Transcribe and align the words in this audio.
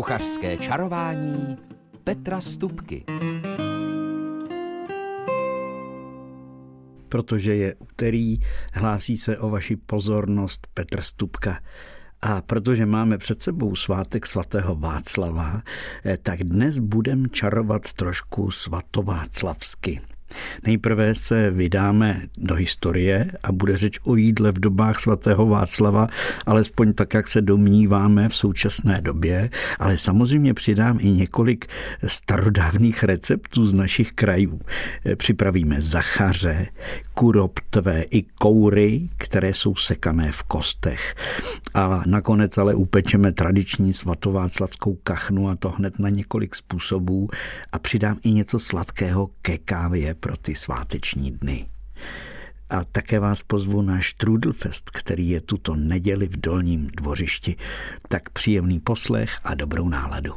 Kuchařské 0.00 0.56
čarování 0.56 1.56
Petra 2.04 2.40
Stupky. 2.40 3.04
Protože 7.08 7.54
je 7.54 7.74
úterý, 7.74 8.38
hlásí 8.74 9.16
se 9.16 9.38
o 9.38 9.50
vaši 9.50 9.76
pozornost 9.76 10.66
Petr 10.74 11.00
Stupka. 11.00 11.60
A 12.22 12.42
protože 12.42 12.86
máme 12.86 13.18
před 13.18 13.42
sebou 13.42 13.74
svátek 13.74 14.26
svatého 14.26 14.74
Václava, 14.74 15.62
eh, 16.04 16.18
tak 16.22 16.44
dnes 16.44 16.78
budeme 16.78 17.28
čarovat 17.28 17.92
trošku 17.92 18.50
svatováclavsky. 18.50 20.00
Nejprve 20.66 21.14
se 21.14 21.50
vydáme 21.50 22.20
do 22.38 22.54
historie 22.54 23.30
a 23.42 23.52
bude 23.52 23.76
řeč 23.76 23.98
o 24.04 24.16
jídle 24.16 24.52
v 24.52 24.60
dobách 24.60 25.00
svatého 25.00 25.46
Václava, 25.46 26.08
alespoň 26.46 26.92
tak, 26.92 27.14
jak 27.14 27.28
se 27.28 27.40
domníváme 27.40 28.28
v 28.28 28.36
současné 28.36 29.00
době, 29.00 29.50
ale 29.78 29.98
samozřejmě 29.98 30.54
přidám 30.54 30.98
i 31.00 31.10
několik 31.10 31.66
starodávných 32.06 33.04
receptů 33.04 33.66
z 33.66 33.74
našich 33.74 34.12
krajů. 34.12 34.60
Připravíme 35.16 35.76
zachaře, 35.82 36.66
kuroptve 37.14 38.02
i 38.10 38.22
koury, 38.22 39.08
které 39.16 39.54
jsou 39.54 39.74
sekané 39.74 40.32
v 40.32 40.42
kostech. 40.42 41.14
A 41.74 42.02
nakonec 42.06 42.58
ale 42.58 42.74
upečeme 42.74 43.32
tradiční 43.32 43.92
svatováclavskou 43.92 44.94
kachnu 44.94 45.48
a 45.48 45.56
to 45.56 45.70
hned 45.70 45.98
na 45.98 46.08
několik 46.08 46.54
způsobů 46.54 47.28
a 47.72 47.78
přidám 47.78 48.18
i 48.24 48.32
něco 48.32 48.58
sladkého 48.58 49.30
ke 49.42 49.58
kávě 49.58 50.14
pro 50.20 50.36
ty 50.36 50.54
sváteční 50.54 51.30
dny. 51.30 51.66
A 52.70 52.84
také 52.84 53.20
vás 53.20 53.42
pozvu 53.42 53.82
na 53.82 54.00
Strudelfest, 54.02 54.90
který 54.90 55.28
je 55.28 55.40
tuto 55.40 55.74
neděli 55.74 56.26
v 56.26 56.40
Dolním 56.40 56.90
dvořišti. 56.96 57.56
Tak 58.08 58.30
příjemný 58.30 58.80
poslech 58.80 59.40
a 59.44 59.54
dobrou 59.54 59.88
náladu. 59.88 60.32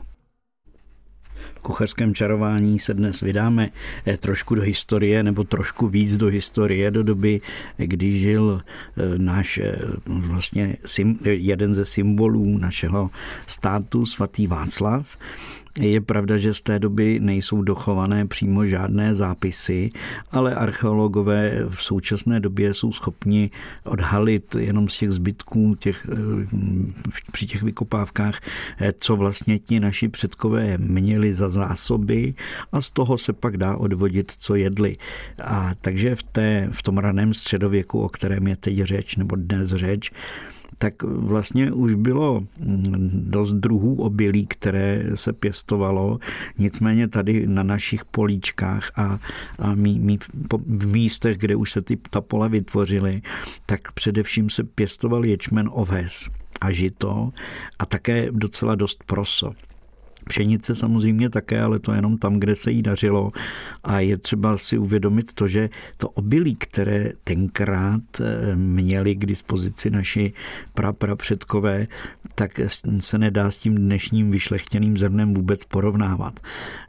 V 1.56 1.60
kuchařském 1.62 2.16
čarování 2.16 2.80
se 2.80 2.94
dnes 2.94 3.22
vydáme 3.22 3.70
eh, 4.06 4.18
trošku 4.18 4.56
do 4.56 4.62
historie, 4.62 5.24
nebo 5.24 5.44
trošku 5.44 5.88
víc 5.88 6.18
do 6.18 6.28
historie, 6.28 6.92
do 6.92 7.04
doby, 7.04 7.42
kdy 7.78 8.20
žil 8.20 8.62
eh, 8.62 9.18
náš 9.18 9.58
eh, 9.58 9.76
vlastně 10.06 10.78
jeden 11.26 11.74
ze 11.74 11.86
symbolů 11.86 12.58
našeho 12.58 13.10
státu, 13.48 14.06
svatý 14.06 14.48
Václav. 14.48 15.18
Je 15.80 16.02
pravda, 16.02 16.38
že 16.38 16.54
z 16.54 16.62
té 16.62 16.80
doby 16.80 17.20
nejsou 17.20 17.62
dochované 17.62 18.28
přímo 18.28 18.66
žádné 18.66 19.14
zápisy, 19.14 19.90
ale 20.32 20.56
archeologové 20.56 21.66
v 21.70 21.84
současné 21.84 22.40
době 22.40 22.74
jsou 22.74 22.92
schopni 22.92 23.52
odhalit 23.86 24.56
jenom 24.56 24.90
z 24.90 24.98
těch 24.98 25.12
zbytků 25.12 25.76
těch, 25.76 26.08
eh, 26.12 26.46
při 27.32 27.46
těch 27.46 27.64
vykopávkách, 27.64 28.40
eh, 28.80 28.94
co 29.00 29.16
vlastně 29.16 29.60
ti 29.60 29.80
naši 29.80 30.08
předkové 30.08 30.78
měli 30.78 31.36
za 31.36 31.50
zásoby 31.50 32.34
a 32.72 32.82
z 32.82 32.92
toho 32.92 33.18
se 33.18 33.34
pak 33.34 33.58
dá 33.58 33.76
odvodit, 33.76 34.32
co 34.38 34.56
jedli. 34.56 34.96
A 35.44 35.72
takže 35.82 36.16
v, 36.16 36.24
té, 36.24 36.68
v 36.72 36.84
tom 36.84 36.98
raném 36.98 37.34
středověku, 37.34 38.02
o 38.02 38.10
kterém 38.10 38.48
je 38.48 38.56
teď 38.56 38.82
řeč, 38.82 39.16
nebo 39.16 39.36
dnes 39.36 39.70
řeč, 39.70 40.12
tak 40.78 41.04
vlastně 41.04 41.72
už 41.72 41.94
bylo 41.94 42.44
dost 43.14 43.54
druhů 43.54 43.96
obilí, 44.02 44.48
které 44.48 45.04
se 45.16 45.34
pěstovalo. 45.34 46.20
Nicméně 46.58 47.08
tady 47.08 47.48
na 47.48 47.64
našich 47.64 48.06
políčkách 48.06 48.92
a, 48.96 49.20
a 49.60 49.76
mý, 49.76 50.00
mý, 50.00 50.20
v 50.68 50.88
místech, 50.88 51.38
kde 51.38 51.56
už 51.56 51.72
se 51.72 51.82
ty, 51.82 51.98
ta 52.10 52.22
pole 52.22 52.50
vytvořily, 52.50 53.22
tak 53.66 53.92
především 53.92 54.50
se 54.50 54.64
pěstoval 54.64 55.26
ječmen 55.26 55.70
oves 55.72 56.30
a 56.62 56.72
žito 56.72 57.30
a 57.80 57.86
také 57.86 58.32
docela 58.32 58.76
dost 58.76 59.04
proso. 59.04 59.52
Pšenice 60.24 60.76
samozřejmě 60.76 61.30
také, 61.30 61.62
ale 61.62 61.80
to 61.80 61.94
jenom 61.94 62.18
tam, 62.18 62.40
kde 62.40 62.56
se 62.56 62.72
jí 62.72 62.82
dařilo. 62.82 63.32
A 63.84 64.00
je 64.00 64.18
třeba 64.18 64.58
si 64.58 64.78
uvědomit 64.78 65.34
to, 65.34 65.48
že 65.48 65.70
to 65.98 66.10
obilí, 66.10 66.56
které 66.56 67.12
tenkrát 67.24 68.02
eh, 68.22 68.56
měli 68.56 69.16
k 69.16 69.26
dispozici 69.26 69.90
naši 69.90 70.34
praprapředkové, 70.74 71.88
tak 72.36 72.60
se 73.00 73.18
nedá 73.18 73.52
s 73.52 73.58
tím 73.58 73.76
dnešním 73.76 74.32
vyšlechtěným 74.32 74.98
zrnem 74.98 75.34
vůbec 75.34 75.64
porovnávat. 75.66 76.40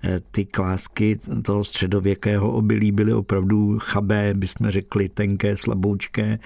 Eh, 0.05 0.21
ty 0.31 0.45
klásky 0.45 1.19
toho 1.43 1.65
středověkého 1.65 2.53
obilí 2.53 2.93
byly 2.93 3.13
opravdu 3.13 3.79
chabé, 3.79 4.35
bychom 4.35 4.71
řekli 4.71 5.09
tenké, 5.09 5.57
slaboučké 5.57 6.39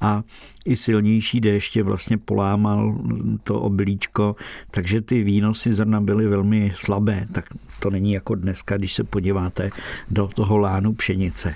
a 0.00 0.22
i 0.66 0.76
silnější 0.76 1.40
déště 1.40 1.82
vlastně 1.82 2.18
polámal 2.18 2.98
to 3.42 3.60
obilíčko, 3.60 4.36
takže 4.70 5.00
ty 5.00 5.22
výnosy 5.22 5.72
zrna 5.72 6.00
byly 6.00 6.28
velmi 6.28 6.72
slabé, 6.76 7.26
tak 7.32 7.44
to 7.80 7.90
není 7.90 8.12
jako 8.12 8.34
dneska, 8.34 8.76
když 8.76 8.92
se 8.92 9.04
podíváte 9.04 9.70
do 10.10 10.28
toho 10.28 10.58
lánu 10.58 10.94
pšenice. 10.94 11.54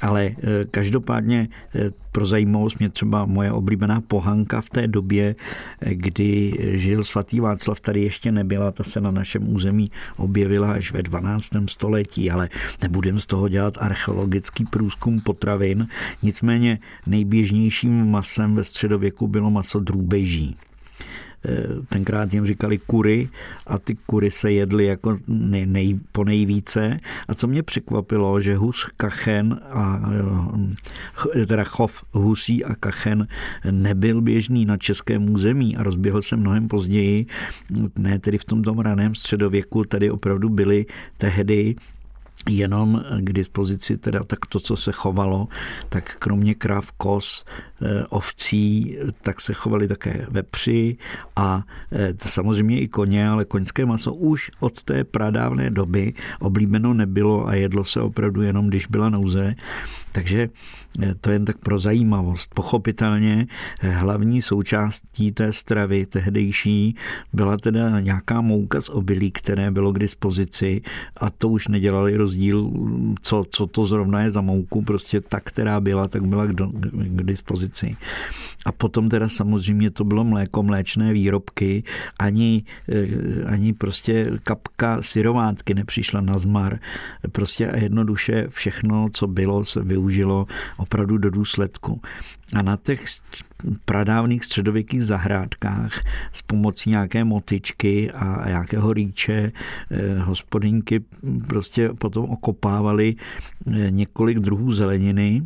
Ale 0.00 0.24
e, 0.24 0.34
každopádně 0.70 1.48
e, 1.74 1.90
pro 2.16 2.26
zajímavost 2.26 2.78
mě 2.78 2.88
třeba 2.88 3.24
moje 3.24 3.52
oblíbená 3.52 4.00
pohanka 4.00 4.60
v 4.60 4.70
té 4.70 4.86
době, 4.88 5.34
kdy 5.80 6.52
žil 6.72 7.04
svatý 7.04 7.40
Václav, 7.40 7.80
tady 7.80 8.02
ještě 8.02 8.32
nebyla, 8.32 8.70
ta 8.70 8.84
se 8.84 9.00
na 9.00 9.10
našem 9.10 9.54
území 9.54 9.90
objevila 10.16 10.72
až 10.72 10.92
ve 10.92 11.02
12. 11.02 11.48
století, 11.68 12.30
ale 12.30 12.48
nebudem 12.82 13.18
z 13.18 13.26
toho 13.26 13.48
dělat 13.48 13.78
archeologický 13.80 14.64
průzkum 14.64 15.20
potravin. 15.20 15.86
Nicméně 16.22 16.78
nejběžnějším 17.06 18.10
masem 18.10 18.54
ve 18.54 18.64
středověku 18.64 19.28
bylo 19.28 19.50
maso 19.50 19.80
drůbeží. 19.80 20.56
Eh, 21.48 21.66
tenkrát 21.88 22.34
jim 22.34 22.46
říkali 22.46 22.78
kury 22.78 23.28
a 23.66 23.78
ty 23.78 23.94
kury 23.94 24.30
se 24.30 24.52
jedly 24.52 24.86
jako 24.86 25.18
nej, 25.28 25.66
nej, 25.66 26.00
po 26.12 26.24
nejvíce. 26.24 27.00
A 27.28 27.34
co 27.34 27.46
mě 27.46 27.62
překvapilo, 27.62 28.40
že 28.40 28.56
hus, 28.56 28.86
kachen 28.96 29.60
a 29.70 30.00
eh, 31.34 31.46
teda 31.46 31.64
chov 31.64 32.04
husí 32.12 32.64
a 32.64 32.74
kachen 32.74 33.26
nebyl 33.70 34.20
běžný 34.20 34.64
na 34.64 34.76
českém 34.76 35.30
území 35.30 35.76
a 35.76 35.82
rozběhl 35.82 36.22
se 36.22 36.36
mnohem 36.36 36.68
později, 36.68 37.26
ne 37.98 38.18
tedy 38.18 38.38
v 38.38 38.44
tom 38.44 38.78
raném 38.78 39.14
středověku, 39.14 39.84
tady 39.84 40.10
opravdu 40.10 40.48
byly 40.48 40.86
tehdy 41.16 41.74
jenom 42.48 43.04
k 43.18 43.32
dispozici 43.32 43.96
teda 43.96 44.24
tak 44.24 44.46
to, 44.46 44.60
co 44.60 44.76
se 44.76 44.92
chovalo, 44.92 45.48
tak 45.88 46.16
kromě 46.16 46.54
krav, 46.54 46.92
kos, 46.92 47.44
ovcí, 48.08 48.96
tak 49.22 49.40
se 49.40 49.54
chovali 49.54 49.88
také 49.88 50.26
vepři 50.30 50.96
a 51.36 51.64
eh, 51.92 52.14
samozřejmě 52.26 52.80
i 52.80 52.88
koně, 52.88 53.28
ale 53.28 53.44
koňské 53.44 53.86
maso 53.86 54.14
už 54.14 54.50
od 54.60 54.82
té 54.82 55.04
pradávné 55.04 55.70
doby 55.70 56.14
oblíbeno 56.40 56.94
nebylo 56.94 57.48
a 57.48 57.54
jedlo 57.54 57.84
se 57.84 58.00
opravdu 58.00 58.42
jenom, 58.42 58.68
když 58.68 58.86
byla 58.86 59.08
nouze. 59.08 59.54
Takže 60.12 60.48
eh, 61.02 61.14
to 61.20 61.30
jen 61.30 61.44
tak 61.44 61.58
pro 61.58 61.78
zajímavost. 61.78 62.54
Pochopitelně 62.54 63.46
hlavní 63.80 64.42
součástí 64.42 65.32
té 65.32 65.52
stravy 65.52 66.06
tehdejší 66.06 66.96
byla 67.32 67.56
teda 67.56 68.00
nějaká 68.00 68.40
mouka 68.40 68.80
z 68.80 68.88
obilí, 68.88 69.30
které 69.30 69.70
bylo 69.70 69.92
k 69.92 69.98
dispozici 69.98 70.82
a 71.16 71.30
to 71.30 71.48
už 71.48 71.68
nedělali 71.68 72.16
rozdíl, 72.16 72.70
co, 73.22 73.44
co 73.50 73.66
to 73.66 73.84
zrovna 73.84 74.22
je 74.22 74.30
za 74.30 74.40
mouku, 74.40 74.82
prostě 74.82 75.20
ta, 75.20 75.40
která 75.40 75.80
byla, 75.80 76.08
tak 76.08 76.24
byla 76.24 76.46
k, 76.46 76.52
do, 76.52 76.68
k 76.92 77.22
dispozici. 77.22 77.65
A 78.66 78.72
potom 78.72 79.08
teda 79.08 79.28
samozřejmě 79.28 79.90
to 79.90 80.04
bylo 80.04 80.24
mléko, 80.24 80.62
mléčné 80.62 81.12
výrobky, 81.12 81.84
ani, 82.18 82.64
eh, 82.88 83.44
ani 83.44 83.72
prostě 83.72 84.30
kapka 84.44 85.02
syrovátky 85.02 85.74
nepřišla 85.74 86.20
na 86.20 86.38
zmar. 86.38 86.78
Prostě 87.32 87.70
a 87.70 87.76
jednoduše 87.76 88.46
všechno, 88.48 89.08
co 89.12 89.26
bylo, 89.26 89.64
se 89.64 89.82
využilo 89.82 90.46
opravdu 90.76 91.18
do 91.18 91.30
důsledku. 91.30 92.00
A 92.54 92.62
na 92.62 92.76
těch 92.76 93.04
pradávných 93.84 94.44
středověkých 94.44 95.04
zahrádkách 95.04 95.92
s 96.32 96.42
pomocí 96.42 96.90
nějaké 96.90 97.24
motičky 97.24 98.10
a 98.10 98.48
nějakého 98.48 98.92
rýče 98.92 99.52
eh, 99.90 100.18
hospodinky 100.18 101.04
prostě 101.48 101.90
potom 101.98 102.24
okopávali 102.24 103.14
eh, 103.14 103.90
několik 103.90 104.38
druhů 104.38 104.72
zeleniny 104.72 105.42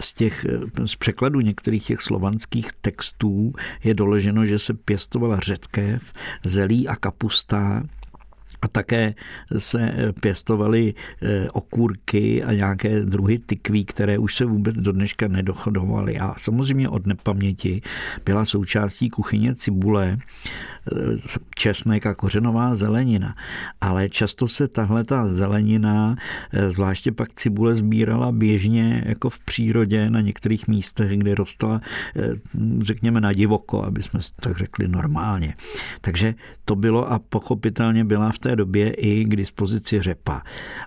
z, 0.00 0.14
těch, 0.14 0.46
z 0.84 0.96
překladu 0.96 1.40
některých 1.40 1.86
těch 1.86 2.00
slovanských 2.00 2.72
textů 2.80 3.52
je 3.84 3.94
doloženo, 3.94 4.46
že 4.46 4.58
se 4.58 4.74
pěstovala 4.74 5.40
řetkev, 5.40 6.02
zelí 6.44 6.88
a 6.88 6.96
kapusta, 6.96 7.82
a 8.62 8.68
také 8.68 9.14
se 9.58 10.12
pěstovaly 10.20 10.94
eh, 11.22 11.48
okůrky 11.52 12.44
a 12.44 12.52
nějaké 12.52 13.00
druhy 13.00 13.38
tykví, 13.38 13.84
které 13.84 14.18
už 14.18 14.36
se 14.36 14.44
vůbec 14.44 14.76
do 14.76 14.92
dneška 14.92 15.28
nedochodovaly. 15.28 16.18
A 16.18 16.34
samozřejmě 16.38 16.88
od 16.88 17.06
nepaměti 17.06 17.82
byla 18.24 18.44
součástí 18.44 19.08
kuchyně 19.08 19.54
cibule, 19.54 20.16
česnek 21.54 22.06
a 22.06 22.14
kořenová 22.14 22.74
zelenina. 22.74 23.34
Ale 23.80 24.08
často 24.08 24.48
se 24.48 24.68
tahle 24.68 25.04
ta 25.04 25.28
zelenina, 25.28 26.16
zvláště 26.68 27.12
pak 27.12 27.34
cibule, 27.34 27.74
sbírala 27.74 28.32
běžně 28.32 29.02
jako 29.06 29.30
v 29.30 29.38
přírodě 29.38 30.10
na 30.10 30.20
některých 30.20 30.68
místech, 30.68 31.18
kde 31.18 31.34
rostla, 31.34 31.80
řekněme, 32.80 33.20
na 33.20 33.32
divoko, 33.32 33.84
aby 33.84 34.02
jsme 34.02 34.20
tak 34.40 34.58
řekli 34.58 34.88
normálně. 34.88 35.54
Takže 36.00 36.34
to 36.64 36.76
bylo 36.76 37.12
a 37.12 37.18
pochopitelně 37.18 38.04
byla 38.04 38.32
v 38.32 38.38
té 38.38 38.56
době 38.56 38.90
i 38.90 39.24
k 39.24 39.36
dispozici 39.36 40.02
řepa. 40.02 40.42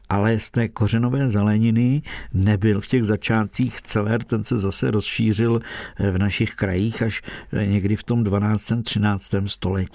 Ale 0.10 0.40
z 0.40 0.52
té 0.52 0.68
kořenové 0.68 1.30
zeleniny 1.30 2.02
nebyl 2.34 2.82
v 2.82 2.88
těch 2.88 3.04
začátcích 3.04 3.82
celer, 3.82 4.24
ten 4.24 4.44
se 4.44 4.58
zase 4.58 4.92
rozšířil 4.92 5.62
v 6.12 6.18
našich 6.18 6.56
krajích 6.56 7.02
až 7.02 7.22
někdy 7.66 7.96
v 7.96 8.04
tom 8.04 8.24
12. 8.24 8.72
13. 8.84 9.36
století. 9.46 9.91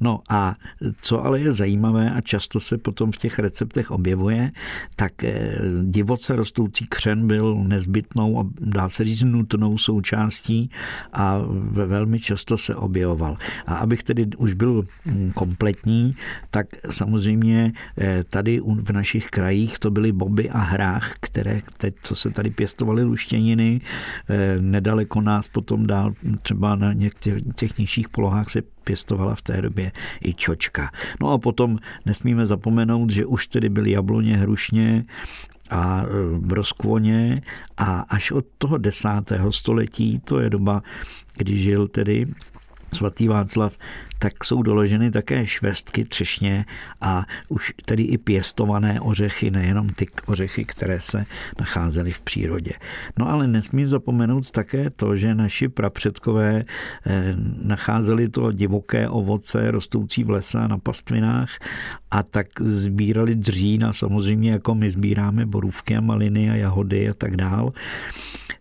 No 0.00 0.20
a 0.28 0.54
co 1.00 1.24
ale 1.24 1.40
je 1.40 1.52
zajímavé 1.52 2.10
a 2.10 2.20
často 2.20 2.60
se 2.60 2.78
potom 2.78 3.12
v 3.12 3.16
těch 3.16 3.38
receptech 3.38 3.90
objevuje, 3.90 4.52
tak 4.96 5.24
eh, 5.24 5.58
divoce 5.82 6.36
rostoucí 6.36 6.86
křen 6.86 7.26
byl 7.26 7.54
nezbytnou 7.54 8.40
a 8.40 8.46
dá 8.60 8.88
se 8.88 9.04
říct 9.04 9.22
nutnou 9.22 9.78
součástí 9.78 10.70
a 11.12 11.40
velmi 11.70 12.20
často 12.20 12.58
se 12.58 12.74
objevoval. 12.74 13.36
A 13.66 13.74
abych 13.74 14.02
tedy 14.02 14.26
už 14.36 14.52
byl 14.52 14.86
hm, 15.06 15.32
kompletní, 15.34 16.14
tak 16.50 16.66
samozřejmě 16.90 17.72
eh, 17.98 18.24
tady 18.30 18.60
v 18.60 18.90
našich 18.90 19.26
krajích 19.26 19.78
to 19.78 19.90
byly 19.90 20.12
boby 20.12 20.50
a 20.50 20.58
hrách, 20.58 21.12
které 21.20 21.60
teď, 21.76 21.94
co 22.02 22.14
se 22.14 22.30
tady 22.30 22.50
pěstovaly 22.50 23.02
luštěniny, 23.02 23.80
eh, 24.28 24.56
nedaleko 24.60 25.20
nás 25.20 25.48
potom 25.48 25.86
dál 25.86 26.12
třeba 26.42 26.76
na 26.76 26.92
některých 26.92 27.44
těch 27.56 27.78
nižších 27.78 28.08
polohách 28.08 28.50
se 28.50 28.62
pěstovala 28.88 29.34
v 29.34 29.42
té 29.42 29.62
době 29.62 29.92
i 30.24 30.34
čočka. 30.34 30.90
No 31.20 31.32
a 31.32 31.38
potom 31.38 31.76
nesmíme 32.06 32.46
zapomenout, 32.46 33.10
že 33.10 33.26
už 33.26 33.46
tedy 33.46 33.68
byly 33.68 33.90
jabloně, 33.90 34.36
hrušně, 34.36 35.04
a 35.70 36.02
e, 36.02 36.38
broskvoně 36.38 37.42
a 37.76 38.00
až 38.08 38.30
od 38.32 38.44
toho 38.58 38.78
desátého 38.78 39.52
století, 39.52 40.20
to 40.24 40.40
je 40.40 40.50
doba, 40.50 40.82
kdy 41.36 41.58
žil 41.58 41.88
tedy 41.88 42.26
svatý 42.92 43.28
Václav, 43.28 43.78
tak 44.18 44.44
jsou 44.44 44.62
doloženy 44.62 45.10
také 45.10 45.46
švestky 45.46 46.04
třešně 46.04 46.64
a 47.00 47.24
už 47.48 47.72
tedy 47.84 48.02
i 48.02 48.18
pěstované 48.18 49.00
ořechy, 49.00 49.50
nejenom 49.50 49.88
ty 49.88 50.06
ořechy, 50.26 50.64
které 50.64 51.00
se 51.00 51.24
nacházely 51.58 52.10
v 52.10 52.22
přírodě. 52.22 52.72
No 53.18 53.28
ale 53.28 53.46
nesmím 53.46 53.88
zapomenout 53.88 54.50
také 54.50 54.90
to, 54.90 55.16
že 55.16 55.34
naši 55.34 55.68
prapředkové 55.68 56.64
eh, 57.06 57.34
nacházeli 57.62 58.28
to 58.28 58.52
divoké 58.52 59.08
ovoce 59.08 59.70
rostoucí 59.70 60.24
v 60.24 60.30
lese 60.30 60.68
na 60.68 60.78
pastvinách 60.78 61.50
a 62.10 62.22
tak 62.22 62.46
sbírali 62.60 63.34
dřín 63.34 63.84
a 63.84 63.92
samozřejmě 63.92 64.50
jako 64.50 64.74
my 64.74 64.90
sbíráme 64.90 65.46
borůvky 65.46 65.96
a 65.96 66.00
maliny 66.00 66.50
a 66.50 66.54
jahody 66.54 67.08
a 67.10 67.14
tak 67.14 67.36
dál 67.36 67.72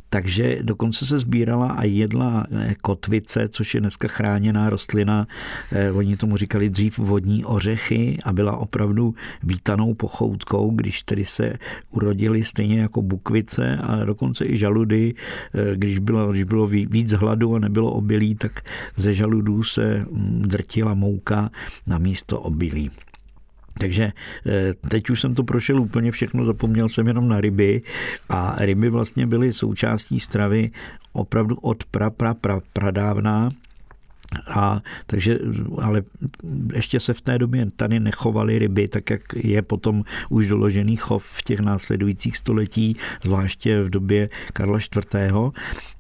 takže 0.10 0.60
dokonce 0.62 1.06
se 1.06 1.20
sbírala 1.20 1.68
a 1.68 1.84
jedla 1.84 2.46
eh, 2.52 2.76
kotvice, 2.82 3.48
což 3.50 3.74
je 3.74 3.80
dneska 3.80 4.08
chráněná 4.08 4.70
rostlina. 4.70 5.28
Eh, 5.72 5.92
oni 5.92 6.18
tomu 6.18 6.38
říkali 6.38 6.70
dřív 6.70 6.98
vodní 6.98 7.46
ořechy 7.46 8.18
a 8.26 8.34
byla 8.34 8.58
opravdu 8.58 9.16
vítanou 9.44 9.94
pochoutkou, 9.94 10.72
když 10.72 11.04
tedy 11.04 11.26
se 11.26 11.54
urodili 11.92 12.44
stejně 12.44 12.80
jako 12.80 13.02
bukvice 13.02 13.78
a 13.78 14.06
dokonce 14.06 14.46
i 14.46 14.58
žaludy. 14.58 15.14
Eh, 15.54 15.76
když 15.76 16.00
bylo, 16.00 16.32
když 16.32 16.44
bylo 16.44 16.68
víc 16.68 17.12
hladu 17.12 17.56
a 17.56 17.60
nebylo 17.60 17.92
obilí, 17.92 18.36
tak 18.36 18.62
ze 18.96 19.14
žaludů 19.14 19.64
se 19.64 20.06
mm, 20.12 20.42
drtila 20.42 20.94
mouka 20.94 21.52
na 21.88 21.98
místo 21.98 22.40
obilí. 22.40 22.92
Takže 23.80 24.12
eh, 24.46 24.74
teď 24.90 25.10
už 25.10 25.22
jsem 25.22 25.36
to 25.36 25.44
prošel 25.44 25.82
úplně 25.82 26.12
všechno, 26.12 26.46
zapomněl 26.46 26.90
jsem 26.90 27.08
jenom 27.08 27.28
na 27.28 27.42
ryby 27.42 27.82
a 28.30 28.56
ryby 28.60 28.90
vlastně 28.90 29.28
byly 29.28 29.54
součástí 29.54 30.20
stravy 30.20 30.72
opravdu 31.14 31.56
od 31.56 31.84
pra, 31.84 32.10
pra, 32.10 32.34
pra, 32.34 32.60
pradávna 32.74 33.50
a 34.48 34.82
takže, 35.06 35.40
ale 35.82 36.02
ještě 36.74 37.00
se 37.00 37.14
v 37.14 37.22
té 37.22 37.38
době 37.38 37.68
tady 37.76 38.00
nechovaly 38.00 38.60
ryby, 38.60 38.88
tak 38.88 39.10
jak 39.10 39.22
je 39.36 39.62
potom 39.62 40.04
už 40.30 40.48
doložený 40.48 40.96
chov 40.96 41.26
v 41.26 41.44
těch 41.44 41.60
následujících 41.60 42.38
století, 42.38 42.96
zvláště 43.24 43.84
v 43.84 43.90
době 43.90 44.30
Karla 44.54 44.80
IV. 44.80 45.34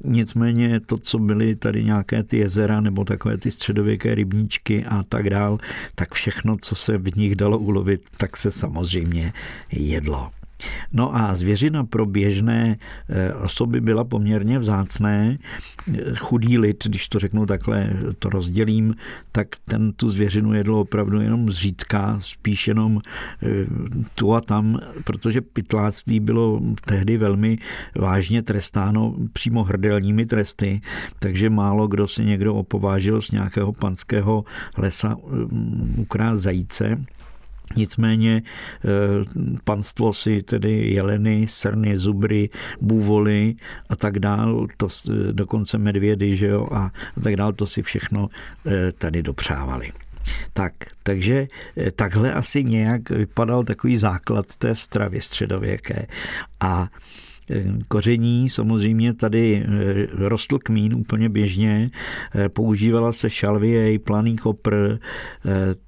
Nicméně 0.04 0.80
to, 0.80 0.98
co 0.98 1.20
byly 1.20 1.56
tady 1.56 1.84
nějaké 1.84 2.24
ty 2.24 2.38
jezera 2.38 2.82
nebo 2.82 3.06
takové 3.06 3.38
ty 3.38 3.52
středověké 3.52 4.16
rybníčky 4.16 4.86
a 4.86 5.04
tak 5.04 5.30
dál, 5.30 5.58
tak 5.96 6.14
všechno, 6.14 6.56
co 6.62 6.76
se 6.76 6.98
v 6.98 7.16
nich 7.16 7.36
dalo 7.36 7.58
ulovit, 7.58 8.02
tak 8.18 8.38
se 8.38 8.52
samozřejmě 8.52 9.34
jedlo. 9.72 10.37
No 10.92 11.16
a 11.16 11.36
zvěřina 11.36 11.84
pro 11.84 12.06
běžné 12.06 12.78
eh, 13.10 13.34
osoby 13.34 13.82
byla 13.82 14.04
poměrně 14.04 14.60
vzácné. 14.60 15.38
Chudý 16.18 16.58
lid, 16.58 16.84
když 16.86 17.10
to 17.10 17.20
řeknu 17.20 17.46
takhle, 17.46 17.90
to 18.20 18.30
rozdělím, 18.30 18.96
tak 19.32 19.48
ten 19.66 19.94
tu 19.94 20.10
zvěřinu 20.10 20.54
jedl 20.54 20.76
opravdu 20.76 21.22
jenom 21.22 21.50
zřídka, 21.50 22.18
spíš 22.20 22.68
jenom 22.68 23.00
eh, 23.44 23.48
tu 24.16 24.34
a 24.34 24.42
tam, 24.42 24.80
protože 25.04 25.42
pytláctví 25.42 26.20
bylo 26.20 26.62
tehdy 26.86 27.18
velmi 27.18 27.58
vážně 27.96 28.44
trestáno 28.44 29.16
přímo 29.34 29.64
hrdelními 29.64 30.26
tresty, 30.26 30.82
takže 31.20 31.50
málo 31.50 31.88
kdo 31.88 32.08
si 32.08 32.26
někdo 32.26 32.56
opovážil 32.56 33.22
z 33.22 33.32
nějakého 33.32 33.74
panského 33.74 34.46
lesa 34.78 35.16
ukrát 35.98 36.36
zajíce. 36.36 36.98
Nicméně 37.76 38.42
eh, 38.42 38.90
panstvo 39.64 40.14
si 40.14 40.44
tedy 40.44 40.94
jeleny, 40.94 41.46
srny, 41.50 41.98
zubry, 41.98 42.50
bůvoly 42.82 43.56
a 43.90 43.96
tak 43.96 44.20
dál, 44.20 44.68
to, 44.78 44.88
dokonce 45.32 45.78
medvědy 45.78 46.38
že 46.38 46.48
jo, 46.48 46.68
a, 46.72 46.92
tak 47.24 47.36
dál, 47.36 47.54
to 47.54 47.68
si 47.68 47.84
všechno 47.84 48.30
eh, 48.68 48.92
tady 48.92 49.24
dopřávali. 49.24 49.92
Tak, 50.54 50.74
takže 51.04 51.48
eh, 51.78 51.92
takhle 51.92 52.34
asi 52.34 52.64
nějak 52.64 53.10
vypadal 53.10 53.64
takový 53.64 53.98
základ 53.98 54.56
té 54.56 54.76
stravy 54.76 55.22
středověké. 55.22 56.08
A 56.60 56.88
koření. 57.88 58.50
Samozřejmě 58.50 59.14
tady 59.14 59.66
rostl 60.12 60.60
kmín 60.60 60.96
úplně 60.96 61.30
běžně, 61.30 61.90
používala 62.48 63.14
se 63.14 63.30
šalvie, 63.30 64.00
planý 64.00 64.38
kopr, 64.38 64.98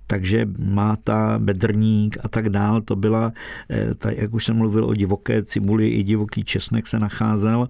takže 0.10 0.50
máta, 0.58 1.40
bedrník 1.40 2.18
a 2.24 2.28
tak 2.28 2.50
dál, 2.50 2.82
to 2.82 2.96
byla, 2.96 3.34
eh, 3.70 3.96
tak 3.96 4.18
jak 4.18 4.34
už 4.34 4.46
jsem 4.46 4.58
mluvil 4.58 4.86
o 4.86 4.94
divoké 4.94 5.44
cibuli, 5.44 5.90
i 5.90 6.04
divoký 6.04 6.44
česnek 6.44 6.88
se 6.88 7.00
nacházel, 7.00 7.70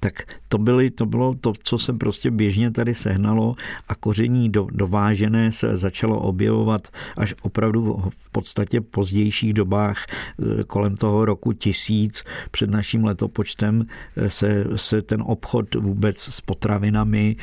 tak 0.00 0.22
to, 0.48 0.58
byly, 0.58 0.90
to 0.90 1.06
bylo 1.06 1.34
to, 1.34 1.52
co 1.62 1.78
se 1.78 1.92
prostě 1.92 2.30
běžně 2.30 2.70
tady 2.70 2.94
sehnalo 2.94 3.54
a 3.88 3.94
koření 3.94 4.48
do, 4.48 4.66
dovážené 4.70 5.52
se 5.52 5.78
začalo 5.78 6.20
objevovat 6.20 6.88
až 7.16 7.34
opravdu 7.42 8.02
v 8.18 8.30
podstatě 8.30 8.80
pozdějších 8.80 9.54
dobách 9.54 10.06
eh, 10.06 10.64
kolem 10.64 10.96
toho 10.96 11.24
roku 11.24 11.52
tisíc. 11.52 12.24
Před 12.50 12.70
naším 12.70 13.04
letopočtem 13.04 13.82
eh, 14.16 14.30
se, 14.30 14.64
se 14.76 15.02
ten 15.02 15.22
obchod 15.26 15.74
vůbec 15.74 16.18
s 16.18 16.40
potravinami 16.40 17.36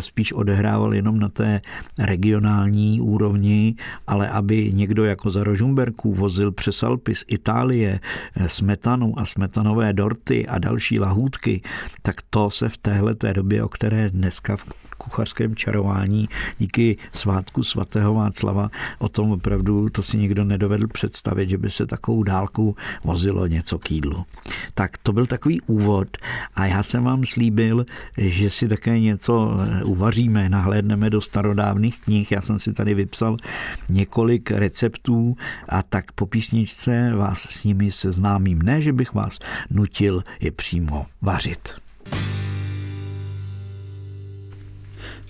spíš 0.00 0.32
odehrával 0.32 0.94
jenom 0.94 1.18
na 1.18 1.28
té 1.28 1.60
regionální 1.98 3.00
úrovni 3.00 3.74
ale 4.06 4.28
aby 4.28 4.72
někdo 4.72 5.04
jako 5.04 5.30
za 5.30 5.44
Rožumberků 5.44 6.14
vozil 6.14 6.52
přes 6.52 6.82
Alpy 6.82 7.14
z 7.14 7.24
Itálie 7.28 8.00
eh, 8.36 8.48
smetanu 8.48 9.18
a 9.18 9.24
smetanové 9.24 9.92
dorty 9.92 10.46
a 10.46 10.58
další 10.58 11.00
lahůdky, 11.00 11.62
tak 12.02 12.16
to 12.30 12.50
se 12.50 12.68
v 12.68 12.76
téhle 12.76 13.14
té 13.14 13.34
době, 13.34 13.64
o 13.64 13.68
které 13.68 14.10
dneska 14.10 14.56
v 14.56 14.64
kuchařském 15.04 15.56
čarování 15.56 16.28
díky 16.58 16.96
svátku 17.14 17.62
svatého 17.62 18.14
Václava 18.14 18.68
o 18.98 19.08
tom 19.08 19.30
opravdu 19.30 19.88
to 19.88 20.02
si 20.02 20.18
nikdo 20.18 20.44
nedovedl 20.44 20.86
představit, 20.86 21.50
že 21.50 21.58
by 21.58 21.70
se 21.70 21.86
takovou 21.86 22.22
dálku 22.22 22.76
vozilo 23.04 23.46
něco 23.46 23.78
k 23.78 23.90
jídlu. 23.90 24.24
Tak 24.74 24.98
to 24.98 25.12
byl 25.12 25.26
takový 25.26 25.60
úvod 25.60 26.08
a 26.54 26.66
já 26.66 26.82
jsem 26.82 27.04
vám 27.04 27.24
slíbil, 27.24 27.86
že 28.18 28.50
si 28.50 28.68
také 28.68 29.00
něco 29.00 29.58
eh, 29.60 29.84
uvaříme, 29.84 30.48
nahlédneme 30.48 31.10
do 31.10 31.20
starodávných 31.20 32.00
knih. 32.00 32.32
Já 32.32 32.42
jsem 32.42 32.58
si 32.58 32.72
tady 32.72 32.94
vypsal 32.94 33.36
několik 33.88 34.50
receptů 34.50 35.36
a 35.68 35.82
tak 35.82 36.12
po 36.12 36.26
písničce 36.26 37.12
vás 37.14 37.40
s 37.40 37.64
nimi 37.64 37.90
seznámím. 37.90 38.62
Ne, 38.62 38.82
že 38.82 38.92
bych 38.92 39.14
vás 39.14 39.38
nutil 39.70 40.22
je 40.40 40.50
přímo 40.50 41.06
vařit. 41.22 41.82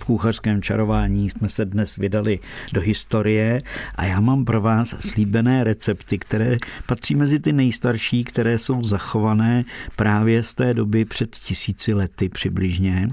Kuchařském 0.03 0.61
čarování 0.61 1.29
jsme 1.29 1.49
se 1.49 1.65
dnes 1.65 1.95
vydali 1.95 2.39
do 2.73 2.81
historie 2.81 3.61
a 3.95 4.05
já 4.05 4.19
mám 4.19 4.45
pro 4.45 4.61
vás 4.61 4.95
slíbené 4.99 5.63
recepty, 5.63 6.19
které 6.19 6.57
patří 6.87 7.15
mezi 7.15 7.39
ty 7.39 7.53
nejstarší, 7.53 8.23
které 8.23 8.59
jsou 8.59 8.83
zachované 8.83 9.63
právě 9.95 10.43
z 10.43 10.53
té 10.53 10.73
doby 10.73 11.05
před 11.05 11.29
tisíci 11.35 11.93
lety 11.93 12.29
přibližně, 12.29 13.09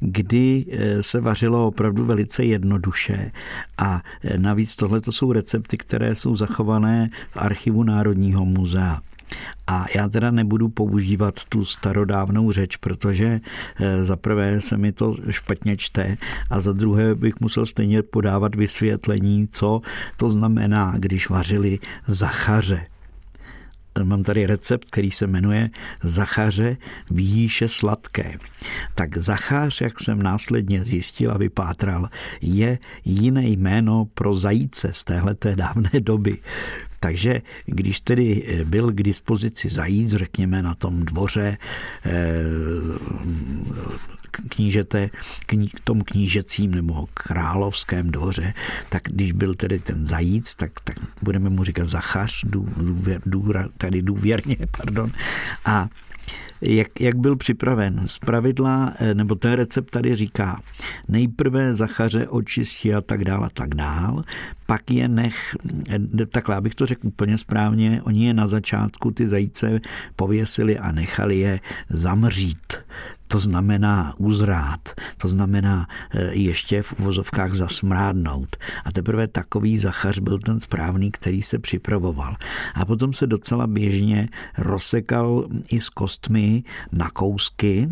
kdy 0.00 0.64
eh, 0.70 1.02
se 1.02 1.20
vařilo 1.20 1.66
opravdu 1.66 2.04
velice 2.04 2.44
jednoduše 2.44 3.32
a 3.78 4.02
eh, 4.24 4.38
navíc 4.38 4.76
tohle 4.76 5.00
to 5.00 5.12
jsou 5.12 5.32
recepty, 5.32 5.76
které 5.78 6.14
jsou 6.14 6.36
zachované 6.36 7.10
v 7.30 7.36
archivu 7.36 7.82
Národního 7.82 8.44
muzea. 8.44 9.00
A 9.66 9.86
já 9.94 10.08
teda 10.08 10.30
nebudu 10.30 10.68
používat 10.68 11.44
tu 11.48 11.64
starodávnou 11.64 12.52
řeč, 12.52 12.76
protože 12.76 13.40
eh, 13.80 14.04
za 14.04 14.16
prvé 14.16 14.60
se 14.60 14.76
mi 14.76 14.92
to 14.92 15.16
špatně 15.30 15.76
čte 15.76 16.16
a 16.50 16.60
za 16.60 16.72
druhé 16.72 17.14
bych 17.14 17.40
musel 17.40 17.66
stejně 17.66 18.02
podávat 18.02 18.54
vysvětlení, 18.54 19.48
co 19.48 19.80
to 20.16 20.30
znamená, 20.30 20.94
když 20.98 21.28
vařili 21.28 21.78
zachaře. 22.06 22.86
Mám 24.02 24.22
tady 24.22 24.46
recept, 24.46 24.90
který 24.90 25.10
se 25.10 25.26
jmenuje 25.26 25.70
Zachaře 26.02 26.76
výše 27.10 27.68
sladké. 27.68 28.38
Tak 28.94 29.18
zachář, 29.18 29.80
jak 29.80 30.00
jsem 30.00 30.22
následně 30.22 30.84
zjistil 30.84 31.32
a 31.32 31.38
vypátral, 31.38 32.08
je 32.40 32.78
jiné 33.04 33.48
jméno 33.48 34.04
pro 34.14 34.34
zajíce 34.34 34.92
z 34.92 35.04
téhleté 35.04 35.56
dávné 35.56 35.90
doby. 36.00 36.38
Takže 37.04 37.42
když 37.66 38.00
tedy 38.00 38.44
eh, 38.46 38.64
byl 38.64 38.92
k 38.92 39.02
dispozici 39.02 39.68
zajíc, 39.68 40.10
řekněme 40.10 40.62
na 40.62 40.74
tom 40.74 41.04
dvoře 41.04 41.58
eh, 42.04 42.10
knížete, 44.48 45.10
kní, 45.46 45.70
tom 45.84 46.00
knížecím 46.00 46.74
nebo 46.74 47.06
královském 47.14 48.10
dvoře, 48.10 48.54
tak 48.88 49.02
když 49.02 49.32
byl 49.32 49.54
tedy 49.54 49.78
ten 49.78 50.04
zajíc, 50.04 50.54
tak, 50.54 50.72
tak 50.84 50.96
budeme 51.22 51.50
mu 51.50 51.64
říkat 51.64 51.84
zachař, 51.84 52.44
důvěr, 52.44 53.20
důra, 53.26 53.68
tady 53.78 54.02
důvěrně, 54.02 54.56
pardon. 54.76 55.10
A 55.64 55.88
jak, 56.60 57.00
jak 57.00 57.16
byl 57.16 57.36
připraven. 57.36 58.02
Z 58.06 58.18
pravidla, 58.18 58.92
eh, 58.98 59.14
nebo 59.14 59.34
ten 59.34 59.52
recept 59.52 59.90
tady 59.90 60.14
říká, 60.14 60.60
nejprve 61.08 61.74
zachaře 61.74 62.28
očistí 62.28 62.94
a 62.94 63.00
tak 63.00 63.24
dál 63.24 63.44
a 63.44 63.48
tak 63.48 63.74
dál, 63.74 64.24
pak 64.66 64.90
je 64.90 65.08
nech, 65.08 65.56
eh, 65.90 66.26
takhle, 66.26 66.56
abych 66.56 66.74
to 66.74 66.86
řekl 66.86 67.06
úplně 67.06 67.38
správně, 67.38 68.02
oni 68.02 68.26
je 68.26 68.34
na 68.34 68.46
začátku 68.46 69.10
ty 69.10 69.28
zajíce 69.28 69.80
pověsili 70.16 70.78
a 70.78 70.92
nechali 70.92 71.38
je 71.38 71.60
zamřít 71.88 72.72
to 73.34 73.40
znamená 73.40 74.14
uzrát, 74.18 74.94
to 75.16 75.28
znamená 75.28 75.86
e, 76.10 76.34
ještě 76.34 76.82
v 76.82 77.00
uvozovkách 77.00 77.54
zasmrádnout. 77.54 78.56
A 78.84 78.92
teprve 78.92 79.26
takový 79.26 79.78
zachař 79.78 80.18
byl 80.18 80.38
ten 80.38 80.60
správný, 80.60 81.10
který 81.10 81.42
se 81.42 81.58
připravoval. 81.58 82.36
A 82.74 82.84
potom 82.84 83.12
se 83.12 83.26
docela 83.26 83.66
běžně 83.66 84.28
rozsekal 84.58 85.48
i 85.70 85.80
s 85.80 85.88
kostmi 85.88 86.62
na 86.92 87.10
kousky, 87.10 87.90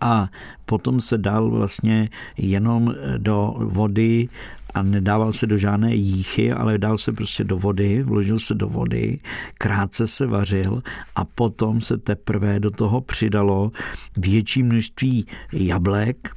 a 0.00 0.28
potom 0.64 1.00
se 1.00 1.18
dal 1.18 1.50
vlastně 1.50 2.08
jenom 2.36 2.94
do 3.18 3.54
vody 3.58 4.28
a 4.74 4.82
nedával 4.82 5.32
se 5.32 5.46
do 5.46 5.58
žádné 5.58 5.94
jíchy, 5.94 6.52
ale 6.52 6.78
dal 6.78 6.98
se 6.98 7.12
prostě 7.12 7.44
do 7.44 7.58
vody, 7.58 8.02
vložil 8.02 8.38
se 8.38 8.54
do 8.54 8.68
vody, 8.68 9.18
krátce 9.58 10.06
se 10.06 10.26
vařil 10.26 10.82
a 11.14 11.24
potom 11.24 11.80
se 11.80 11.98
teprve 11.98 12.60
do 12.60 12.70
toho 12.70 13.00
přidalo 13.00 13.72
větší 14.16 14.62
množství 14.62 15.26
jablek, 15.52 16.30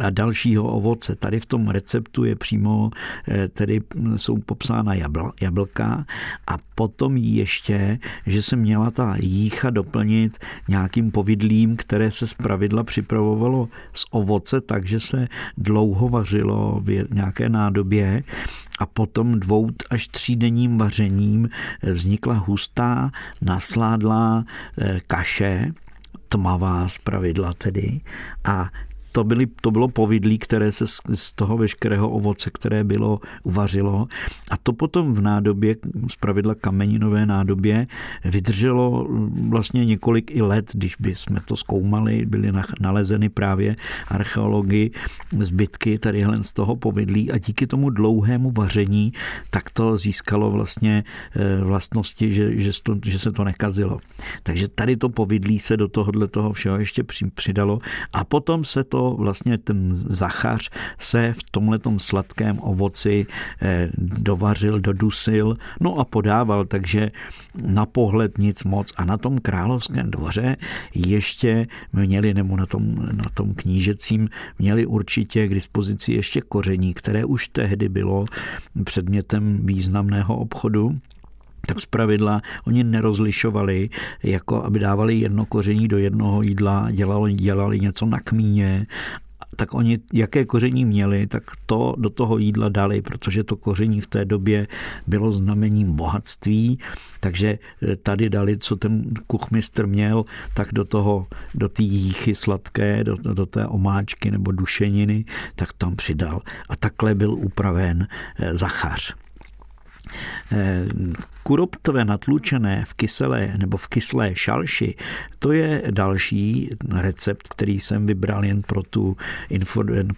a 0.00 0.10
dalšího 0.10 0.64
ovoce. 0.64 1.16
Tady 1.16 1.40
v 1.40 1.46
tom 1.46 1.68
receptu 1.68 2.24
je 2.24 2.36
přímo, 2.36 2.90
eh, 3.28 3.48
tedy 3.48 3.80
jsou 4.16 4.38
popsána 4.38 4.94
jabl, 4.94 5.32
jablka 5.40 6.06
a 6.46 6.58
potom 6.74 7.16
ještě, 7.16 7.98
že 8.26 8.42
se 8.42 8.56
měla 8.56 8.90
ta 8.90 9.16
jícha 9.20 9.70
doplnit 9.70 10.38
nějakým 10.68 11.10
povidlím, 11.10 11.76
které 11.76 12.10
se 12.10 12.26
zpravidla 12.26 12.84
připravovalo 12.84 13.68
z 13.94 14.04
ovoce, 14.10 14.60
takže 14.60 15.00
se 15.00 15.28
dlouho 15.56 16.08
vařilo 16.08 16.80
v 16.84 17.04
nějaké 17.14 17.48
nádobě 17.48 18.22
a 18.78 18.86
potom 18.86 19.40
dvou 19.40 19.70
až 19.90 20.08
třídenním 20.08 20.78
vařením 20.78 21.48
vznikla 21.82 22.34
hustá, 22.34 23.10
nasládlá 23.42 24.44
eh, 24.78 25.00
kaše, 25.06 25.72
tmavá 26.28 26.88
z 26.88 26.98
pravidla 26.98 27.52
tedy 27.52 28.00
a 28.44 28.70
to, 29.18 29.24
byly, 29.24 29.46
to 29.60 29.70
bylo 29.70 29.88
povidlí, 29.88 30.38
které 30.38 30.72
se 30.72 30.86
z, 30.86 31.00
z 31.14 31.32
toho 31.32 31.56
veškerého 31.56 32.10
ovoce, 32.10 32.50
které 32.54 32.84
bylo, 32.84 33.20
uvařilo. 33.42 34.06
A 34.50 34.56
to 34.56 34.72
potom 34.72 35.14
v 35.14 35.20
nádobě, 35.20 35.76
z 36.10 36.16
pravidla 36.16 36.54
kameninové 36.54 37.26
nádobě, 37.26 37.86
vydrželo 38.24 39.08
vlastně 39.48 39.84
několik 39.84 40.30
i 40.30 40.42
let, 40.42 40.70
když 40.74 40.96
by 41.00 41.14
jsme 41.14 41.40
to 41.44 41.56
zkoumali, 41.56 42.26
byly 42.26 42.52
nalezeny 42.80 43.28
právě 43.28 43.76
archeologi 44.08 44.90
zbytky 45.38 45.98
tadyhle 45.98 46.42
z 46.42 46.52
toho 46.52 46.76
povidlí 46.76 47.32
a 47.32 47.38
díky 47.38 47.66
tomu 47.66 47.90
dlouhému 47.90 48.50
vaření 48.50 49.12
tak 49.50 49.70
to 49.70 49.96
získalo 49.96 50.50
vlastně 50.50 51.04
eh, 51.36 51.64
vlastnosti, 51.64 52.34
že, 52.34 52.56
že, 52.56 52.70
to, 52.82 52.96
že 53.04 53.18
se 53.18 53.32
to 53.32 53.44
nekazilo. 53.44 53.98
Takže 54.42 54.68
tady 54.68 54.96
to 54.96 55.08
povidlí 55.08 55.58
se 55.58 55.76
do 55.76 55.88
tohohle 55.88 56.28
toho 56.28 56.52
všeho 56.52 56.78
ještě 56.78 57.02
přidalo 57.34 57.80
a 58.12 58.24
potom 58.24 58.64
se 58.64 58.84
to 58.84 59.07
vlastně 59.16 59.58
ten 59.58 59.94
zachař 59.94 60.70
se 60.98 61.32
v 61.32 61.50
tomhletom 61.50 61.98
sladkém 61.98 62.58
ovoci 62.58 63.26
eh, 63.62 63.90
dovařil, 63.98 64.80
dodusil, 64.80 65.56
no 65.80 65.98
a 65.98 66.04
podával, 66.04 66.64
takže 66.64 67.10
na 67.62 67.86
pohled 67.86 68.38
nic 68.38 68.64
moc. 68.64 68.92
A 68.96 69.04
na 69.04 69.16
tom 69.16 69.38
královském 69.38 70.10
dvoře 70.10 70.56
ještě 70.94 71.66
měli, 71.92 72.34
nebo 72.34 72.56
na 72.56 72.66
tom, 72.66 72.94
na 73.12 73.24
tom 73.34 73.54
knížecím, 73.54 74.28
měli 74.58 74.86
určitě 74.86 75.48
k 75.48 75.54
dispozici 75.54 76.12
ještě 76.12 76.40
koření, 76.40 76.94
které 76.94 77.24
už 77.24 77.48
tehdy 77.48 77.88
bylo 77.88 78.24
předmětem 78.84 79.66
významného 79.66 80.36
obchodu 80.36 80.98
tak 81.66 81.80
zpravidla 81.80 82.42
oni 82.66 82.84
nerozlišovali, 82.84 83.90
jako 84.22 84.64
aby 84.64 84.78
dávali 84.78 85.14
jedno 85.14 85.46
koření 85.46 85.88
do 85.88 85.98
jednoho 85.98 86.42
jídla, 86.42 86.90
dělali, 86.90 87.34
dělali 87.34 87.80
něco 87.80 88.06
na 88.06 88.20
kmíně 88.20 88.86
tak 89.56 89.74
oni 89.74 89.98
jaké 90.12 90.44
koření 90.44 90.84
měli, 90.84 91.26
tak 91.26 91.42
to 91.66 91.94
do 91.98 92.10
toho 92.10 92.38
jídla 92.38 92.68
dali, 92.68 93.02
protože 93.02 93.44
to 93.44 93.56
koření 93.56 94.00
v 94.00 94.06
té 94.06 94.24
době 94.24 94.66
bylo 95.06 95.32
znamením 95.32 95.92
bohatství, 95.92 96.78
takže 97.20 97.58
eh, 97.82 97.96
tady 97.96 98.30
dali, 98.30 98.58
co 98.58 98.76
ten 98.76 99.04
kuchmistr 99.26 99.86
měl, 99.86 100.24
tak 100.54 100.68
do 100.72 100.84
toho, 100.84 101.26
do 101.54 101.68
té 101.68 101.82
jíchy 101.82 102.34
sladké, 102.34 103.04
do, 103.04 103.16
do 103.16 103.46
té 103.46 103.66
omáčky 103.66 104.30
nebo 104.30 104.52
dušeniny, 104.52 105.24
tak 105.56 105.72
tam 105.72 105.96
přidal. 105.96 106.42
A 106.68 106.76
takhle 106.76 107.14
byl 107.14 107.34
upraven 107.34 108.06
eh, 108.38 108.56
zachař. 108.56 109.14
Eh, 110.52 110.86
Kuroptové 111.42 112.04
natlučené 112.04 112.84
v 112.84 112.94
kyselé 112.94 113.54
nebo 113.58 113.76
v 113.76 113.88
kyslé 113.88 114.36
šalši, 114.36 114.94
to 115.38 115.52
je 115.52 115.82
další 115.90 116.70
recept, 116.92 117.48
který 117.48 117.80
jsem 117.80 118.06
vybral 118.06 118.44
jen 118.44 118.62
pro 118.62 118.82
tu, 118.82 119.16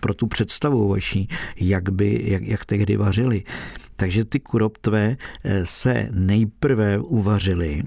pro 0.00 0.14
tu 0.14 0.26
představu 0.26 0.88
vaší, 0.88 1.28
jak, 1.56 1.90
by, 1.90 2.22
jak, 2.24 2.42
jak 2.42 2.64
tehdy 2.64 2.96
vařili. 2.96 3.42
Takže 3.96 4.24
ty 4.24 4.40
kuroptvé 4.40 5.16
eh, 5.44 5.66
se 5.66 6.08
nejprve 6.10 6.98
uvařily, 6.98 7.82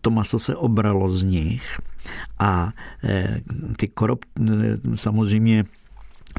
to 0.00 0.10
maso 0.10 0.38
se 0.38 0.56
obralo 0.56 1.10
z 1.10 1.24
nich 1.24 1.78
a 2.38 2.72
eh, 3.04 3.40
ty 3.76 3.88
korop 3.88 4.24
samozřejmě 4.94 5.64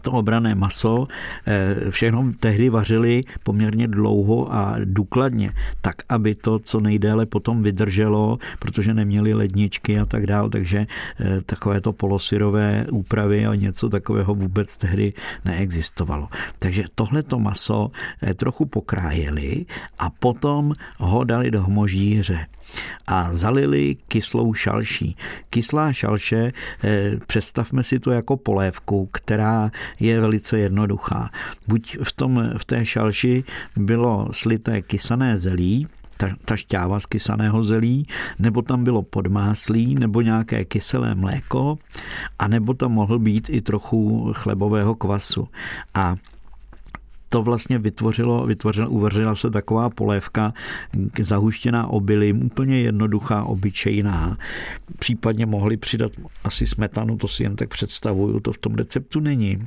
to 0.02 0.12
obrané 0.12 0.56
maso, 0.56 1.08
eh, 1.46 1.92
všechno 1.92 2.32
tehdy 2.40 2.70
vařili 2.70 3.24
poměrně 3.44 3.88
dlouho 3.88 4.54
a 4.54 4.76
důkladně, 4.84 5.52
tak, 5.82 5.96
aby 6.10 6.36
to 6.36 6.60
co 6.60 6.80
nejdéle 6.80 7.26
potom 7.26 7.62
vydrželo, 7.62 8.38
protože 8.60 8.94
neměli 8.94 9.34
ledničky 9.34 10.00
a 10.00 10.06
tak 10.06 10.28
dál, 10.28 10.50
takže 10.50 10.88
eh, 11.20 11.42
takové 11.46 11.82
to 11.82 11.94
polosyrové 11.94 12.86
úpravy 12.92 13.46
a 13.46 13.56
něco 13.56 13.90
takového 13.90 14.36
vůbec 14.36 14.78
tehdy 14.78 15.14
neexistovalo. 15.46 16.28
Takže 16.60 16.84
tohleto 16.96 17.40
maso 17.40 17.92
eh, 18.22 18.34
trochu 18.34 18.66
pokrájeli 18.66 19.66
a 20.00 20.10
potom 20.10 20.74
ho 21.00 21.24
dali 21.24 21.52
do 21.52 21.64
hmožíře 21.64 22.46
a 23.08 23.34
zalili 23.34 23.96
kyslou 24.08 24.54
šalší. 24.54 25.18
Kyslá 25.50 25.94
šalše, 25.94 26.52
eh, 26.84 27.12
představme 27.28 27.84
si 27.84 28.00
to 28.00 28.12
jako 28.12 28.38
polévku, 28.38 29.10
která 29.12 29.72
je 30.00 30.20
velice 30.20 30.60
jednoduchá. 30.60 31.30
Buď 31.68 31.98
v, 32.04 32.12
tom, 32.12 32.50
v 32.58 32.66
té 32.66 32.86
šalši 32.86 33.44
bylo 33.78 34.28
slité 34.32 34.82
kysané 34.82 35.38
zelí, 35.38 35.88
ta, 36.18 36.30
ta 36.46 36.56
šťáva 36.56 37.00
z 37.00 37.06
kysaného 37.06 37.64
zelí, 37.64 38.08
nebo 38.40 38.62
tam 38.62 38.84
bylo 38.84 39.02
podmáslí, 39.02 39.96
nebo 39.96 40.22
nějaké 40.22 40.66
kyselé 40.66 41.16
mléko, 41.16 41.78
a 42.40 42.48
nebo 42.48 42.74
tam 42.74 42.92
mohl 42.92 43.20
být 43.20 43.50
i 43.50 43.62
trochu 43.62 44.32
chlebového 44.34 44.96
kvasu. 44.96 45.48
A 45.94 46.16
to 47.36 47.42
vlastně 47.42 47.78
vytvořilo, 47.78 48.46
vytvořila, 48.46 48.88
uvařila 48.88 49.36
se 49.36 49.50
taková 49.50 49.90
polévka 49.90 50.54
zahuštěná 51.20 51.88
obilím, 51.88 52.46
úplně 52.46 52.82
jednoduchá, 52.82 53.44
obyčejná. 53.44 54.38
Případně 55.00 55.46
mohli 55.46 55.78
přidat 55.78 56.12
asi 56.44 56.66
smetanu, 56.66 57.18
to 57.18 57.28
si 57.28 57.44
jen 57.44 57.56
tak 57.56 57.70
představuju, 57.70 58.40
to 58.40 58.54
v 58.54 58.58
tom 58.58 58.76
receptu 58.76 59.20
není. 59.20 59.58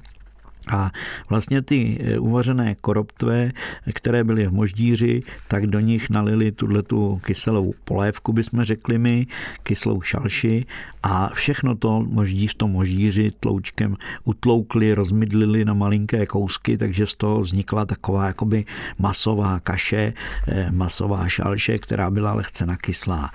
A 0.73 0.91
vlastně 1.29 1.63
ty 1.63 1.99
eh, 2.01 2.19
uvařené 2.19 2.75
koroptve, 2.75 3.51
které 3.93 4.25
byly 4.25 4.47
v 4.47 4.53
moždíři, 4.53 5.23
tak 5.49 5.67
do 5.67 5.81
nich 5.81 6.11
nalili 6.11 6.53
tuhle 6.53 6.83
tu 6.83 7.21
kyselou 7.25 7.75
polévku, 7.85 8.33
bychom 8.33 8.65
řekli 8.65 8.99
my, 8.99 9.27
kyslou 9.63 10.01
šalši 10.01 10.67
a 11.03 11.31
všechno 11.35 11.77
to 11.77 12.01
moždíř, 12.01 12.55
to 12.57 12.69
moždíři 12.69 13.33
tloučkem 13.41 13.97
utloukli, 14.25 14.95
rozmydlili 14.95 15.65
na 15.65 15.75
malinké 15.75 16.27
kousky, 16.27 16.77
takže 16.77 17.07
z 17.07 17.17
toho 17.17 17.41
vznikla 17.41 17.87
taková 17.87 18.27
jakoby 18.27 18.65
masová 18.99 19.61
kaše, 19.61 20.13
eh, 20.49 20.71
masová 20.71 21.29
šalše, 21.29 21.79
která 21.79 22.11
byla 22.11 22.35
lehce 22.35 22.67
nakyslá. 22.67 23.31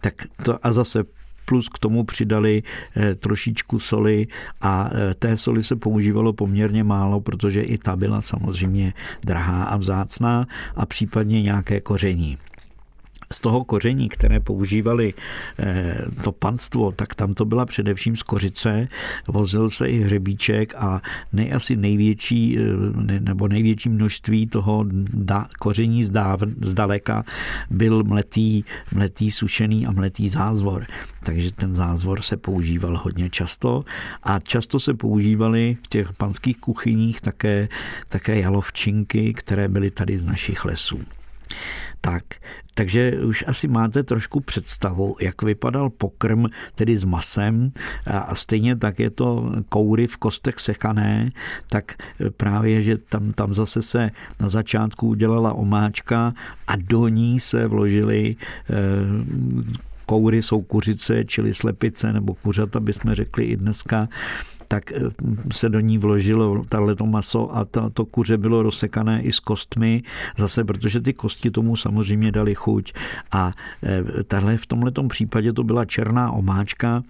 Tak 0.00 0.14
to 0.42 0.66
a 0.66 0.72
zase 0.72 1.04
plus 1.48 1.68
k 1.68 1.78
tomu 1.78 2.04
přidali 2.04 2.62
eh, 2.96 3.14
trošičku 3.14 3.78
soli 3.78 4.26
a 4.60 4.90
eh, 4.92 5.14
té 5.14 5.36
soli 5.36 5.62
se 5.62 5.76
používalo 5.76 6.32
poměrně 6.32 6.84
málo, 6.84 7.20
protože 7.20 7.62
i 7.62 7.78
ta 7.78 7.96
byla 7.96 8.20
samozřejmě 8.20 8.92
drahá 9.24 9.64
a 9.64 9.76
vzácná 9.76 10.46
a 10.76 10.86
případně 10.86 11.42
nějaké 11.42 11.80
koření 11.80 12.38
z 13.32 13.40
toho 13.40 13.64
koření, 13.64 14.08
které 14.08 14.40
používali 14.40 15.14
eh, 15.58 16.04
to 16.24 16.32
panstvo, 16.32 16.92
tak 16.92 17.14
tam 17.14 17.34
to 17.34 17.44
byla 17.44 17.66
především 17.66 18.16
z 18.16 18.22
kořice, 18.22 18.88
vozil 19.28 19.70
se 19.70 19.88
i 19.88 20.00
hřebíček 20.00 20.74
a 20.74 21.02
nej, 21.32 21.52
asi 21.54 21.76
největší 21.76 22.58
nebo 23.20 23.48
největší 23.48 23.88
množství 23.88 24.46
toho 24.46 24.84
da, 25.12 25.48
koření 25.58 26.04
zdáv, 26.04 26.40
zdaleka 26.60 27.24
byl 27.70 28.04
mletý, 28.04 28.64
mletý 28.94 29.30
sušený 29.30 29.86
a 29.86 29.92
mletý 29.92 30.28
zázvor. 30.28 30.86
Takže 31.24 31.52
ten 31.52 31.74
zázvor 31.74 32.22
se 32.22 32.36
používal 32.36 33.00
hodně 33.02 33.30
často 33.30 33.84
a 34.22 34.40
často 34.40 34.80
se 34.80 34.94
používaly 34.94 35.76
v 35.82 35.88
těch 35.88 36.12
panských 36.12 36.58
kuchyních 36.58 37.20
také, 37.20 37.68
také 38.08 38.40
jalovčinky, 38.40 39.34
které 39.34 39.68
byly 39.68 39.90
tady 39.90 40.18
z 40.18 40.24
našich 40.24 40.64
lesů. 40.64 41.00
Tak, 42.00 42.24
takže 42.74 43.12
už 43.12 43.44
asi 43.46 43.68
máte 43.68 44.02
trošku 44.02 44.40
představu, 44.40 45.16
jak 45.20 45.42
vypadal 45.42 45.90
pokrm, 45.90 46.44
tedy 46.74 46.96
s 46.96 47.04
masem. 47.04 47.72
A 48.06 48.34
stejně 48.34 48.76
tak 48.76 48.98
je 48.98 49.10
to 49.10 49.52
koury 49.68 50.06
v 50.06 50.16
kostech 50.16 50.60
sechané, 50.60 51.30
tak 51.68 51.92
právě, 52.36 52.82
že 52.82 52.98
tam, 52.98 53.32
tam 53.32 53.52
zase 53.52 53.82
se 53.82 54.10
na 54.40 54.48
začátku 54.48 55.08
udělala 55.08 55.52
omáčka 55.52 56.34
a 56.66 56.76
do 56.76 57.08
ní 57.08 57.40
se 57.40 57.66
vložily 57.66 58.36
eh, 58.70 58.74
koury 60.06 60.42
jsou 60.42 60.62
kuřice, 60.62 61.24
čili 61.24 61.54
slepice 61.54 62.12
nebo 62.12 62.34
kuřata, 62.34 62.80
bychom 62.80 63.14
řekli 63.14 63.44
i 63.44 63.56
dneska, 63.56 64.08
tak 64.68 64.92
eh, 64.92 65.00
se 65.52 65.68
do 65.68 65.80
ní 65.80 65.98
vložilo 65.98 66.64
tato 66.68 67.06
maso 67.06 67.56
a 67.56 67.64
to, 67.64 67.90
to 67.90 68.04
kuře 68.06 68.36
bylo 68.36 68.62
rozsekané 68.62 69.22
i 69.22 69.32
s 69.32 69.40
kostmi, 69.40 70.02
zase 70.38 70.64
protože 70.64 71.00
ty 71.00 71.12
kosti 71.12 71.50
tomu 71.50 71.76
samozřejmě 71.76 72.32
dali 72.32 72.54
chuť. 72.54 72.92
A 73.32 73.52
eh, 73.82 74.24
tahle 74.24 74.56
v 74.56 74.66
tomhle 74.66 74.92
případě 75.08 75.52
to 75.52 75.64
byla 75.64 75.84
černá 75.84 76.32
omáčka, 76.32 77.02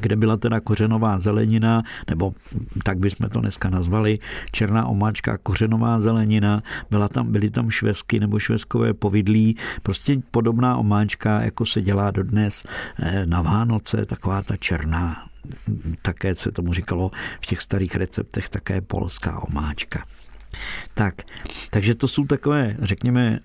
kde 0.00 0.16
byla 0.16 0.36
teda 0.36 0.60
kořenová 0.60 1.18
zelenina, 1.18 1.82
nebo 2.08 2.34
tak 2.82 2.98
bychom 2.98 3.28
to 3.28 3.40
dneska 3.40 3.70
nazvali, 3.70 4.18
černá 4.52 4.86
omáčka, 4.86 5.38
kořenová 5.38 6.00
zelenina, 6.00 6.62
byla 6.90 7.08
tam, 7.08 7.32
byly 7.32 7.50
tam 7.50 7.70
švesky 7.70 8.20
nebo 8.20 8.38
šveskové 8.38 8.94
povidlí, 8.94 9.56
prostě 9.82 10.20
podobná 10.30 10.76
omáčka, 10.76 11.40
jako 11.40 11.66
se 11.66 11.82
dělá 11.82 12.10
dodnes 12.10 12.66
eh, 12.98 13.26
na 13.26 13.42
Vánoce, 13.42 14.06
taková 14.06 14.42
ta 14.42 14.56
černá 14.56 15.26
také 16.02 16.34
se 16.34 16.52
tomu 16.52 16.72
říkalo 16.72 17.10
v 17.40 17.46
těch 17.46 17.62
starých 17.62 17.96
receptech 17.96 18.48
také 18.48 18.80
polská 18.80 19.42
omáčka. 19.42 20.04
Tak, 20.98 21.14
takže 21.70 21.94
to 21.94 22.08
jsou 22.08 22.24
takové, 22.24 22.76
řekněme, 22.82 23.38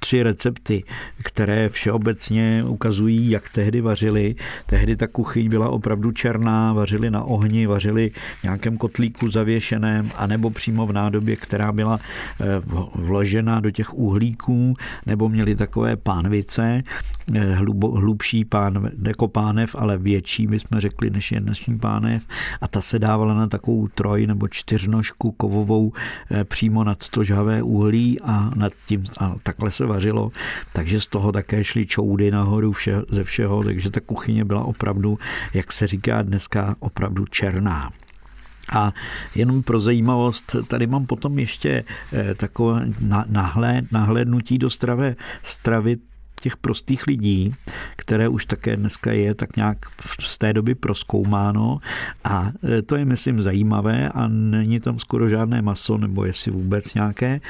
tři 0.00 0.22
recepty, 0.22 0.84
které 1.24 1.68
všeobecně 1.68 2.64
ukazují, 2.66 3.30
jak 3.30 3.50
tehdy 3.50 3.80
vařili. 3.80 4.34
Tehdy 4.66 4.96
ta 4.96 5.06
kuchyň 5.06 5.48
byla 5.48 5.68
opravdu 5.68 6.12
černá, 6.12 6.72
vařili 6.72 7.10
na 7.10 7.22
ohni, 7.22 7.66
vařili 7.66 8.10
v 8.40 8.42
nějakém 8.42 8.76
kotlíku 8.76 9.30
zavěšeném, 9.30 10.10
anebo 10.16 10.50
přímo 10.50 10.86
v 10.86 10.92
nádobě, 10.92 11.36
která 11.36 11.72
byla 11.72 11.98
eh, 12.40 12.44
vložena 12.94 13.60
do 13.60 13.70
těch 13.70 13.94
uhlíků, 13.94 14.74
nebo 15.06 15.28
měli 15.28 15.56
takové 15.56 15.96
pánvice, 15.96 16.82
eh, 17.34 17.54
hlubo, 17.54 17.90
hlubší 17.90 18.44
pán, 18.44 18.90
jako 19.06 19.28
pánev, 19.28 19.76
ale 19.78 19.98
větší, 19.98 20.46
bychom 20.46 20.80
řekli, 20.80 21.10
než 21.10 21.32
je 21.32 21.40
dnešní 21.40 21.78
pánev. 21.78 22.26
A 22.60 22.68
ta 22.68 22.80
se 22.80 22.98
dávala 22.98 23.34
na 23.34 23.46
takovou 23.46 23.88
troj 23.88 24.26
nebo 24.26 24.48
čtyřnožku 24.48 25.32
kovovou 25.32 25.92
eh, 26.30 26.44
přímo 26.44 26.84
nad 26.98 27.08
to 27.08 27.24
žhavé 27.24 27.62
uhlí 27.62 28.20
a 28.20 28.50
nad 28.56 28.72
tím 28.86 29.04
a 29.20 29.34
takhle 29.42 29.70
se 29.70 29.86
vařilo, 29.86 30.30
takže 30.72 31.00
z 31.00 31.06
toho 31.06 31.32
také 31.32 31.64
šly 31.64 31.86
čoudy 31.86 32.30
nahoru 32.30 32.72
vše, 32.72 33.02
ze 33.10 33.24
všeho, 33.24 33.64
takže 33.64 33.90
ta 33.90 34.00
kuchyně 34.00 34.44
byla 34.44 34.64
opravdu, 34.64 35.18
jak 35.54 35.72
se 35.72 35.86
říká 35.86 36.22
dneska, 36.22 36.76
opravdu 36.80 37.26
černá. 37.26 37.90
A 38.72 38.92
jenom 39.34 39.62
pro 39.62 39.80
zajímavost, 39.80 40.56
tady 40.68 40.86
mám 40.86 41.06
potom 41.06 41.38
ještě 41.38 41.84
eh, 42.12 42.34
takové 42.34 42.86
nahlédnutí 43.92 44.58
do 44.58 44.70
stravé, 44.70 45.16
stravy 45.44 45.96
těch 46.40 46.56
prostých 46.56 47.06
lidí, 47.06 47.54
které 47.96 48.28
už 48.28 48.46
také 48.46 48.76
dneska 48.76 49.12
je 49.12 49.34
tak 49.34 49.56
nějak 49.56 49.78
z 50.20 50.38
té 50.38 50.52
doby 50.52 50.74
proskoumáno 50.74 51.78
a 52.24 52.52
e, 52.78 52.82
to 52.82 52.96
je, 52.96 53.04
myslím, 53.04 53.42
zajímavé 53.42 54.08
a 54.08 54.28
není 54.28 54.80
tam 54.80 54.98
skoro 54.98 55.28
žádné 55.28 55.62
maso 55.62 55.98
nebo 55.98 56.24
jestli 56.24 56.50
vůbec 56.50 56.94
nějaké, 56.94 57.40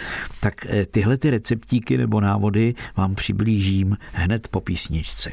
tak 0.40 0.66
e, 0.66 0.86
tyhle 0.86 1.18
ty 1.18 1.30
receptíky 1.30 1.98
nebo 1.98 2.20
návody 2.20 2.74
vám 2.96 3.14
přiblížím 3.14 3.96
hned 4.12 4.48
po 4.48 4.60
písničce. 4.60 5.30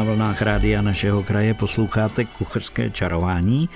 Na 0.00 0.04
vlnách 0.04 0.42
rádia 0.42 0.82
našeho 0.82 1.22
kraje 1.22 1.54
posloucháte 1.54 2.24
kuchrské 2.24 2.90
čarování 2.90 3.68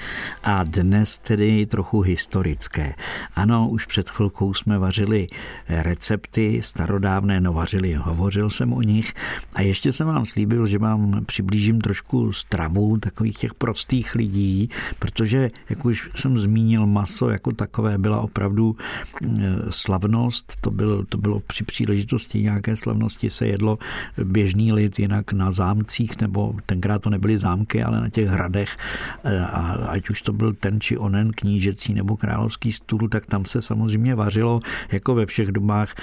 a 0.44 0.64
dnes 0.64 1.18
tedy 1.18 1.66
trochu 1.66 2.00
historické. 2.00 2.94
Ano, 3.36 3.68
už 3.68 3.86
před 3.86 4.10
chvilkou 4.10 4.54
jsme 4.54 4.78
vařili 4.78 5.26
recepty 5.68 6.60
starodávné, 6.62 7.40
no 7.40 7.52
vařili, 7.52 7.94
hovořil 7.94 8.50
jsem 8.50 8.72
o 8.72 8.82
nich 8.82 9.14
a 9.54 9.62
ještě 9.62 9.92
jsem 9.92 10.06
vám 10.06 10.26
slíbil, 10.26 10.66
že 10.66 10.78
vám 10.78 11.24
přiblížím 11.26 11.80
trošku 11.80 12.32
stravu 12.32 12.98
takových 12.98 13.38
těch 13.38 13.54
prostých 13.54 14.14
lidí, 14.14 14.70
protože, 14.98 15.50
jak 15.70 15.84
už 15.84 16.10
jsem 16.14 16.38
zmínil, 16.38 16.86
maso 16.86 17.28
jako 17.28 17.52
takové 17.52 17.98
byla 17.98 18.20
opravdu 18.20 18.76
eh, 18.76 19.56
slavnost, 19.70 20.56
to 20.60 20.70
bylo, 20.70 21.04
to 21.04 21.18
bylo 21.18 21.40
při 21.40 21.64
příležitosti 21.64 22.42
nějaké 22.42 22.76
slavnosti 22.76 23.30
se 23.30 23.46
jedlo 23.46 23.78
běžný 24.24 24.72
lid 24.72 24.98
jinak 24.98 25.32
na 25.32 25.50
zámcích 25.50 26.13
nebo 26.20 26.54
tenkrát 26.66 27.02
to 27.02 27.10
nebyly 27.10 27.38
zámky, 27.38 27.82
ale 27.82 28.00
na 28.00 28.08
těch 28.08 28.28
hradech, 28.28 28.76
eh, 29.24 29.40
a 29.40 29.60
ať 29.88 30.10
už 30.10 30.22
to 30.22 30.32
byl 30.32 30.52
ten 30.52 30.80
či 30.80 30.98
onen 30.98 31.30
knížecí 31.30 31.94
nebo 31.94 32.16
královský 32.16 32.72
stůl, 32.72 33.08
tak 33.08 33.26
tam 33.26 33.44
se 33.44 33.62
samozřejmě 33.62 34.14
vařilo 34.14 34.60
jako 34.92 35.14
ve 35.14 35.26
všech 35.26 35.48
dobách 35.48 35.94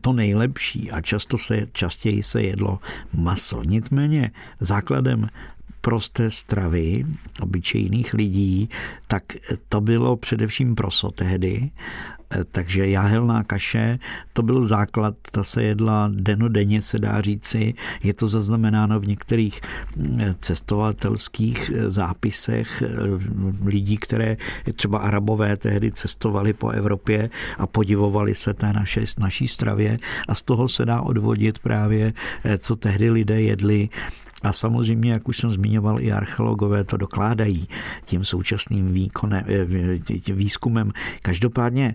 to 0.00 0.12
nejlepší 0.12 0.90
a 0.90 1.00
často 1.00 1.38
se, 1.38 1.66
častěji 1.72 2.22
se 2.22 2.42
jedlo 2.42 2.78
maso. 3.14 3.62
Nicméně 3.62 4.30
základem 4.60 5.28
prosté 5.80 6.30
stravy 6.30 7.04
obyčejných 7.40 8.14
lidí, 8.14 8.68
tak 9.06 9.22
to 9.68 9.80
bylo 9.80 10.16
především 10.16 10.74
proso 10.74 11.10
tehdy 11.10 11.70
takže 12.52 12.88
jáhelná 12.88 13.44
kaše, 13.44 13.98
to 14.32 14.42
byl 14.42 14.64
základ, 14.64 15.14
ta 15.32 15.44
se 15.44 15.62
jedla 15.62 16.10
denodenně, 16.14 16.82
se 16.82 16.98
dá 16.98 17.20
říci. 17.20 17.74
Je 18.02 18.14
to 18.14 18.28
zaznamenáno 18.28 19.00
v 19.00 19.06
některých 19.06 19.60
mm, 19.96 20.20
cestovatelských 20.40 21.70
eh, 21.74 21.90
zápisech 21.90 22.82
eh, 22.82 22.88
lidí, 23.64 23.96
které 23.96 24.36
třeba 24.74 24.98
arabové 24.98 25.56
tehdy 25.56 25.92
cestovali 25.92 26.52
po 26.52 26.68
Evropě 26.68 27.30
a 27.58 27.66
podivovali 27.66 28.34
se 28.34 28.54
té 28.54 28.72
naše, 28.72 29.04
naší 29.18 29.48
stravě 29.48 29.98
a 30.28 30.34
z 30.34 30.42
toho 30.42 30.68
se 30.68 30.84
dá 30.84 31.00
odvodit 31.00 31.58
právě, 31.58 32.12
eh, 32.44 32.58
co 32.58 32.76
tehdy 32.76 33.10
lidé 33.10 33.42
jedli 33.42 33.88
A 34.42 34.52
samozřejmě, 34.52 35.12
jak 35.12 35.28
už 35.28 35.38
jsem 35.38 35.50
zmiňoval, 35.50 36.00
i 36.00 36.12
archeologové 36.12 36.84
to 36.84 36.96
dokládají 36.96 37.68
tím 38.04 38.24
současným 38.24 38.92
výkonem, 38.92 39.44
tím 40.22 40.36
výzkumem. 40.36 40.92
Každopádně 41.22 41.94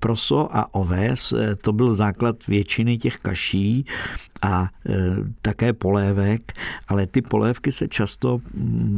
proso 0.00 0.56
a 0.56 0.74
oves 0.74 1.34
to 1.60 1.72
byl 1.72 1.94
základ 1.94 2.46
většiny 2.46 2.98
těch 2.98 3.16
kaší 3.16 3.86
a 4.42 4.68
e, 4.88 4.94
také 5.42 5.72
polévek, 5.72 6.52
ale 6.88 7.06
ty 7.06 7.22
polévky 7.22 7.72
se 7.72 7.88
často 7.88 8.40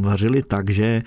vařily 0.00 0.42
tak, 0.42 0.70
že 0.70 1.02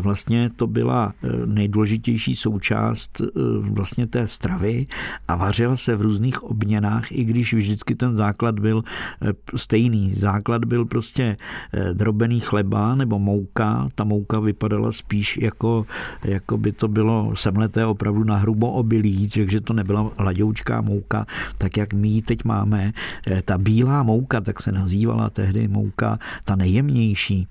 vlastně 0.00 0.50
to 0.56 0.66
byla 0.66 1.12
e, 1.22 1.46
nejdůležitější 1.46 2.36
součást 2.36 3.20
e, 3.20 3.24
vlastně 3.60 4.06
té 4.06 4.28
stravy 4.28 4.86
a 5.28 5.36
vařila 5.36 5.76
se 5.76 5.96
v 5.96 6.00
různých 6.00 6.42
obměnách, 6.44 7.12
i 7.12 7.24
když 7.24 7.54
vždycky 7.54 7.94
ten 7.94 8.16
základ 8.16 8.60
byl 8.60 8.84
stejný. 9.56 10.14
Základ 10.14 10.64
byl 10.64 10.84
prostě 10.84 11.36
drobený 11.92 12.40
chleba 12.40 12.94
nebo 12.94 13.18
mouka. 13.18 13.88
Ta 13.94 14.04
mouka 14.04 14.40
vypadala 14.40 14.92
spíš 14.92 15.38
jako, 15.42 15.86
jako 16.24 16.58
by 16.58 16.72
to 16.72 16.88
bylo 16.88 17.36
semleté 17.36 17.86
opravdu 17.86 18.24
na 18.24 18.36
hrubo 18.36 18.70
obilí, 18.70 19.28
takže 19.28 19.60
to 19.60 19.72
nebyla 19.72 20.10
hladoučká 20.18 20.80
mouka, 20.80 21.26
tak 21.58 21.76
jak 21.76 21.94
my 21.94 22.08
ji 22.08 22.22
teď 22.22 22.44
máme. 22.44 22.92
Ta 23.44 23.55
bílá 23.58 24.02
mouka, 24.02 24.40
tak 24.40 24.62
se 24.62 24.72
nazývala 24.72 25.30
tehdy 25.30 25.68
mouka 25.68 26.18
ta 26.44 26.56
nejjemnější, 26.56 27.48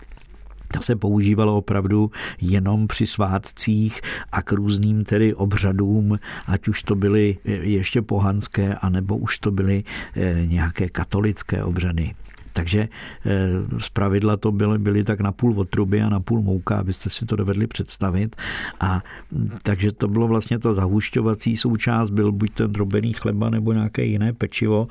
ta 0.67 0.81
se 0.81 0.95
používala 0.95 1.53
opravdu 1.53 2.11
jenom 2.41 2.87
při 2.87 3.07
svátcích 3.07 4.01
a 4.31 4.41
k 4.41 4.51
různým 4.51 5.03
tedy 5.03 5.33
obřadům, 5.33 6.19
ať 6.47 6.67
už 6.67 6.83
to 6.83 6.95
byly 6.95 7.37
ještě 7.45 8.01
pohanské, 8.01 8.73
anebo 8.73 9.17
už 9.17 9.39
to 9.39 9.51
byly 9.51 9.83
eh, 10.15 10.45
nějaké 10.45 10.89
katolické 10.89 11.63
obřady. 11.63 12.13
Takže 12.55 12.87
eh, 12.87 13.79
z 13.79 13.89
pravidla 13.89 14.37
to 14.37 14.51
byly, 14.51 14.79
byly 14.79 15.03
tak 15.03 15.19
na 15.19 15.31
půl 15.31 15.59
otruby 15.59 16.01
a 16.01 16.09
na 16.09 16.19
půl 16.19 16.41
mouka, 16.41 16.77
abyste 16.77 17.09
si 17.09 17.25
to 17.25 17.35
dovedli 17.35 17.67
představit. 17.67 18.35
A 18.79 19.03
takže 19.63 19.91
to 19.91 20.07
bylo 20.07 20.27
vlastně 20.27 20.59
ta 20.59 20.73
zahušťovací 20.73 21.57
součást, 21.57 22.09
byl 22.09 22.31
buď 22.31 22.51
ten 22.51 22.71
drobený 22.71 23.13
chleba 23.13 23.49
nebo 23.49 23.73
nějaké 23.73 24.03
jiné 24.03 24.33
pečivo 24.33 24.87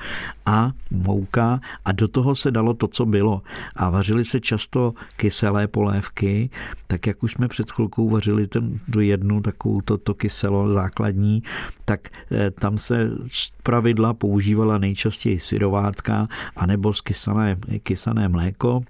a 0.46 0.72
mouka 0.90 1.61
a 1.85 1.92
do 1.92 2.09
toho 2.09 2.35
se 2.35 2.50
dalo 2.50 2.74
to, 2.74 2.87
co 2.87 3.07
bylo. 3.07 3.42
A 3.77 3.90
vařily 3.90 4.24
se 4.24 4.40
často 4.40 4.92
kyselé 5.16 5.68
polévky, 5.68 6.50
tak 6.87 7.07
jak 7.07 7.22
už 7.22 7.33
jsme 7.33 7.48
před 7.48 7.70
chvilkou 7.70 8.11
vařili 8.11 8.46
ten 8.46 8.79
do 8.88 9.00
jednu 9.00 9.40
takovou 9.40 9.81
to, 9.81 9.98
to 9.98 10.14
kyselo 10.14 10.72
základní, 10.72 11.42
tak 11.85 12.09
eh, 12.31 12.50
tam 12.50 12.79
se 12.79 13.11
z 13.31 13.50
pravidla 13.62 14.14
používala 14.14 14.79
nejčastěji 14.79 15.40
syrovátka 15.40 16.29
anebo 16.57 16.92
skysané, 16.92 17.53
kysané 17.82 18.28
mléko 18.28 18.82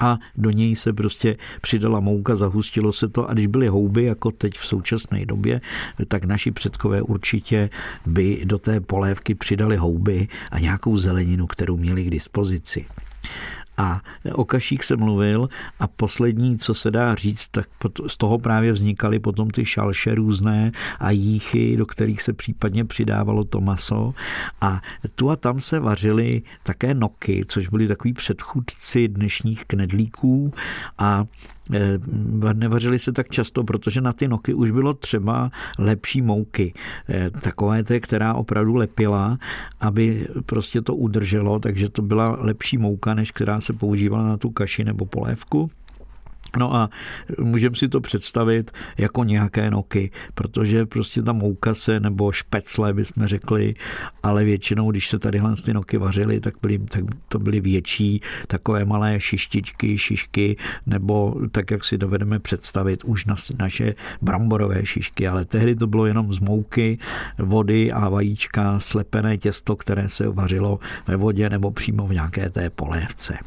a 0.00 0.18
do 0.36 0.50
něj 0.50 0.76
se 0.76 0.92
prostě 0.92 1.36
přidala 1.60 2.00
mouka, 2.00 2.36
zahustilo 2.36 2.92
se 2.92 3.08
to 3.08 3.30
a 3.30 3.32
když 3.32 3.46
byly 3.46 3.68
houby, 3.68 4.04
jako 4.04 4.30
teď 4.30 4.58
v 4.58 4.66
současné 4.66 5.26
době, 5.26 5.60
tak 6.08 6.24
naši 6.24 6.50
předkové 6.50 7.02
určitě 7.02 7.70
by 8.06 8.42
do 8.44 8.58
té 8.58 8.80
polévky 8.80 9.34
přidali 9.34 9.76
houby 9.76 10.28
a 10.50 10.58
nějakou 10.58 10.96
zeleninu, 10.96 11.46
kterou 11.46 11.76
měli 11.76 12.04
k 12.04 12.10
dispozici. 12.10 12.84
A 13.76 14.00
o 14.32 14.44
kaších 14.44 14.84
se 14.84 14.96
mluvil 14.96 15.48
a 15.80 15.86
poslední, 15.86 16.58
co 16.58 16.74
se 16.74 16.90
dá 16.90 17.14
říct, 17.14 17.48
tak 17.48 17.66
z 18.06 18.16
toho 18.16 18.38
právě 18.38 18.72
vznikaly 18.72 19.18
potom 19.18 19.50
ty 19.50 19.64
šalše 19.64 20.14
různé 20.14 20.72
a 21.00 21.10
jíchy, 21.10 21.76
do 21.76 21.86
kterých 21.86 22.22
se 22.22 22.32
případně 22.32 22.84
přidávalo 22.84 23.44
to 23.44 23.60
maso. 23.60 24.14
A 24.60 24.80
tu 25.14 25.30
a 25.30 25.36
tam 25.36 25.60
se 25.60 25.80
vařily 25.80 26.42
také 26.62 26.94
noky, 26.94 27.44
což 27.48 27.68
byly 27.68 27.88
takový 27.88 28.12
předchůdci 28.12 29.08
dnešních 29.08 29.64
knedlíků 29.64 30.52
a 30.98 31.24
nevařily 32.52 32.98
se 32.98 33.12
tak 33.12 33.28
často, 33.28 33.64
protože 33.64 34.00
na 34.00 34.12
ty 34.12 34.28
noky 34.28 34.54
už 34.54 34.70
bylo 34.70 34.94
třeba 34.94 35.50
lepší 35.78 36.22
mouky. 36.22 36.74
Eh, 37.08 37.30
takové 37.30 37.84
té, 37.84 38.00
která 38.00 38.34
opravdu 38.34 38.74
lepila, 38.74 39.38
aby 39.80 40.28
prostě 40.46 40.80
to 40.80 40.94
udrželo, 40.94 41.58
takže 41.58 41.88
to 41.88 42.02
byla 42.02 42.36
lepší 42.40 42.78
mouka, 42.78 43.14
než 43.14 43.30
která 43.30 43.60
se 43.60 43.72
používala 43.72 44.28
na 44.28 44.36
tu 44.36 44.50
kaši 44.50 44.84
nebo 44.84 45.04
polévku. 45.04 45.70
No 46.58 46.74
a 46.74 46.90
můžeme 47.38 47.76
si 47.76 47.88
to 47.88 48.00
představit 48.00 48.70
jako 48.98 49.24
nějaké 49.24 49.70
noky, 49.70 50.10
protože 50.34 50.86
prostě 50.86 51.22
ta 51.22 51.32
mouka 51.32 51.74
se, 51.74 52.00
nebo 52.00 52.32
špecle 52.32 52.92
bychom 52.92 53.26
řekli, 53.26 53.74
ale 54.22 54.44
většinou, 54.44 54.90
když 54.90 55.08
se 55.08 55.18
tady 55.18 55.40
ty 55.64 55.74
noky 55.74 55.98
vařily, 55.98 56.40
tak, 56.40 56.54
byly, 56.62 56.78
tak 56.78 57.04
to 57.28 57.38
byly 57.38 57.60
větší, 57.60 58.20
takové 58.46 58.84
malé 58.84 59.20
šištičky, 59.20 59.98
šišky, 59.98 60.56
nebo 60.86 61.34
tak, 61.50 61.70
jak 61.70 61.84
si 61.84 61.98
dovedeme 61.98 62.38
představit 62.38 63.04
už 63.04 63.24
na, 63.24 63.34
naše 63.58 63.94
bramborové 64.22 64.86
šišky, 64.86 65.28
ale 65.28 65.44
tehdy 65.44 65.76
to 65.76 65.86
bylo 65.86 66.06
jenom 66.06 66.32
z 66.32 66.38
mouky, 66.38 66.98
vody 67.38 67.92
a 67.92 68.08
vajíčka, 68.08 68.80
slepené 68.80 69.38
těsto, 69.38 69.76
které 69.76 70.08
se 70.08 70.28
vařilo 70.28 70.78
ve 71.06 71.16
vodě 71.16 71.50
nebo 71.50 71.70
přímo 71.70 72.06
v 72.06 72.12
nějaké 72.12 72.50
té 72.50 72.70
polévce. 72.70 73.38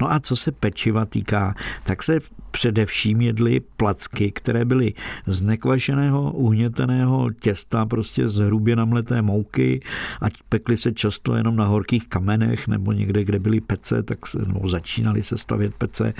No 0.00 0.12
a 0.12 0.20
co 0.20 0.36
se 0.36 0.52
pečiva 0.52 1.04
týká, 1.04 1.54
tak 1.84 2.02
se 2.02 2.18
především 2.54 3.20
jedly 3.20 3.60
placky, 3.60 4.30
které 4.32 4.64
byly 4.64 4.94
z 5.26 5.42
nekvašeného 5.42 6.32
uhněteného 6.32 7.30
těsta, 7.40 7.86
prostě 7.86 8.28
z 8.28 8.38
hrubě 8.38 8.76
namleté 8.76 9.22
mouky 9.22 9.80
a 10.20 10.26
pekly 10.48 10.76
se 10.76 10.92
často 10.92 11.34
jenom 11.34 11.56
na 11.56 11.66
horkých 11.66 12.08
kamenech 12.08 12.68
nebo 12.68 12.92
někde, 12.92 13.24
kde 13.24 13.38
byly 13.38 13.60
pece, 13.60 14.02
tak 14.02 14.26
se, 14.26 14.38
no, 14.46 14.68
začínali 14.68 15.22
se 15.22 15.38
stavět 15.38 15.74
pece. 15.74 16.14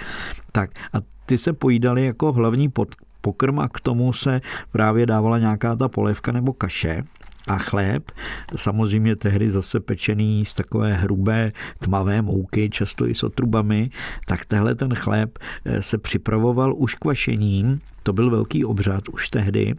Tak 0.52 0.70
a 0.92 0.98
ty 1.26 1.38
se 1.38 1.52
pojídaly 1.52 2.04
jako 2.04 2.32
hlavní 2.32 2.68
pod, 2.68 2.94
pokrm 3.20 3.58
a 3.58 3.68
k 3.68 3.80
tomu 3.80 4.12
se 4.12 4.40
právě 4.72 5.06
dávala 5.06 5.38
nějaká 5.38 5.76
ta 5.76 5.88
polévka 5.88 6.32
nebo 6.32 6.52
kaše 6.52 7.02
a 7.48 7.58
chléb, 7.58 8.12
samozřejmě 8.56 9.16
tehdy 9.16 9.50
zase 9.50 9.80
pečený 9.80 10.44
z 10.44 10.54
takové 10.54 10.94
hrubé 10.94 11.52
tmavé 11.78 12.22
mouky, 12.22 12.70
často 12.70 13.08
i 13.08 13.14
s 13.14 13.22
otrubami, 13.22 13.90
tak 14.26 14.44
tehle 14.44 14.74
ten 14.74 14.94
chléb 14.94 15.38
eh, 15.64 15.82
se 15.82 15.98
připravoval 15.98 16.74
už 16.76 16.94
kvašením, 16.94 17.80
to 18.02 18.12
byl 18.12 18.30
velký 18.30 18.64
obřad 18.64 19.08
už 19.08 19.28
tehdy. 19.28 19.74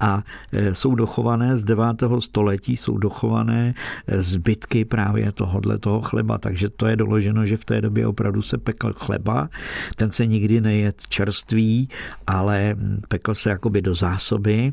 A 0.00 0.22
eh, 0.52 0.74
jsou 0.74 0.94
dochované 0.94 1.56
z 1.56 1.64
9. 1.64 1.84
století, 2.18 2.76
jsou 2.76 2.98
dochované 2.98 3.74
eh, 4.06 4.22
zbytky 4.22 4.84
právě 4.84 5.32
tohohle 5.32 5.78
toho 5.78 6.00
chleba, 6.00 6.38
takže 6.38 6.68
to 6.68 6.86
je 6.86 6.96
doloženo, 6.96 7.46
že 7.46 7.56
v 7.56 7.64
té 7.64 7.80
době 7.80 8.06
opravdu 8.06 8.42
se 8.42 8.58
pekl 8.58 8.92
chleba, 8.92 9.48
ten 9.96 10.10
se 10.10 10.26
nikdy 10.26 10.60
nejet 10.60 11.02
čerstvý, 11.08 11.88
ale 12.26 12.74
hm, 12.74 13.00
pekl 13.08 13.34
se 13.34 13.50
jakoby 13.50 13.82
do 13.82 13.94
zásoby 13.94 14.72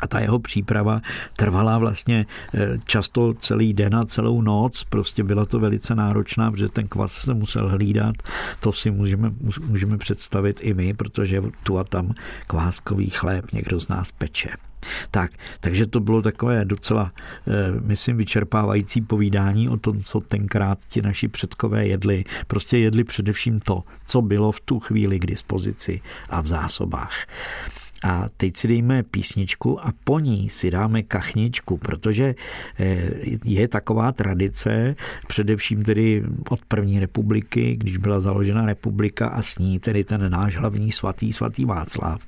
a 0.00 0.06
ta 0.06 0.20
jeho 0.20 0.38
příprava 0.38 1.00
trvala 1.36 1.78
vlastně 1.78 2.26
eh, 2.54 2.78
často 2.84 3.34
celý 3.34 3.72
den 3.72 3.94
a 3.94 4.04
celou 4.04 4.42
noc. 4.42 4.84
Prostě 4.84 5.24
byla 5.24 5.44
to 5.44 5.58
velice 5.58 5.94
náročná, 5.94 6.50
protože 6.50 6.68
ten 6.68 6.88
kvas 6.88 7.12
se 7.12 7.34
musel 7.34 7.68
hlídat. 7.68 8.14
To 8.60 8.72
si 8.72 8.90
můžeme, 8.90 9.32
můžeme 9.66 9.98
představit 9.98 10.60
i 10.62 10.74
my, 10.74 10.94
protože 10.94 11.42
tu 11.62 11.78
a 11.78 11.84
tam 11.84 12.14
kváskový 12.46 13.10
chléb 13.10 13.52
někdo 13.52 13.80
z 13.80 13.88
nás 13.88 14.12
peče. 14.12 14.48
Tak, 15.10 15.32
takže 15.60 15.86
to 15.86 16.00
bylo 16.00 16.22
takové 16.22 16.64
docela, 16.64 17.12
eh, 17.46 17.80
myslím, 17.80 18.16
vyčerpávající 18.16 19.00
povídání 19.00 19.68
o 19.68 19.76
tom, 19.76 20.00
co 20.00 20.20
tenkrát 20.20 20.78
ti 20.88 21.02
naši 21.02 21.28
předkové 21.28 21.86
jedli. 21.86 22.24
Prostě 22.46 22.78
jedli 22.78 23.04
především 23.04 23.60
to, 23.60 23.82
co 24.06 24.22
bylo 24.22 24.52
v 24.52 24.60
tu 24.60 24.80
chvíli 24.80 25.18
k 25.18 25.26
dispozici 25.26 26.00
a 26.30 26.40
v 26.40 26.46
zásobách. 26.46 27.26
A 28.06 28.28
teď 28.36 28.56
si 28.56 28.68
dejme 28.68 29.02
písničku 29.02 29.86
a 29.86 29.92
po 30.04 30.18
ní 30.18 30.50
si 30.50 30.70
dáme 30.70 31.02
kachničku, 31.02 31.76
protože 31.76 32.34
eh, 32.78 33.10
je 33.44 33.68
taková 33.68 34.12
tradice, 34.12 34.94
především 35.26 35.82
tedy 35.82 36.22
od 36.50 36.60
první 36.64 37.00
republiky, 37.00 37.76
když 37.76 37.96
byla 37.96 38.20
založena 38.20 38.66
republika 38.66 39.28
a 39.28 39.42
s 39.42 39.58
ní 39.58 39.78
tedy 39.78 40.04
ten 40.04 40.30
náš 40.30 40.56
hlavní 40.56 40.92
svatý, 40.92 41.32
svatý 41.32 41.64
Václav, 41.64 42.22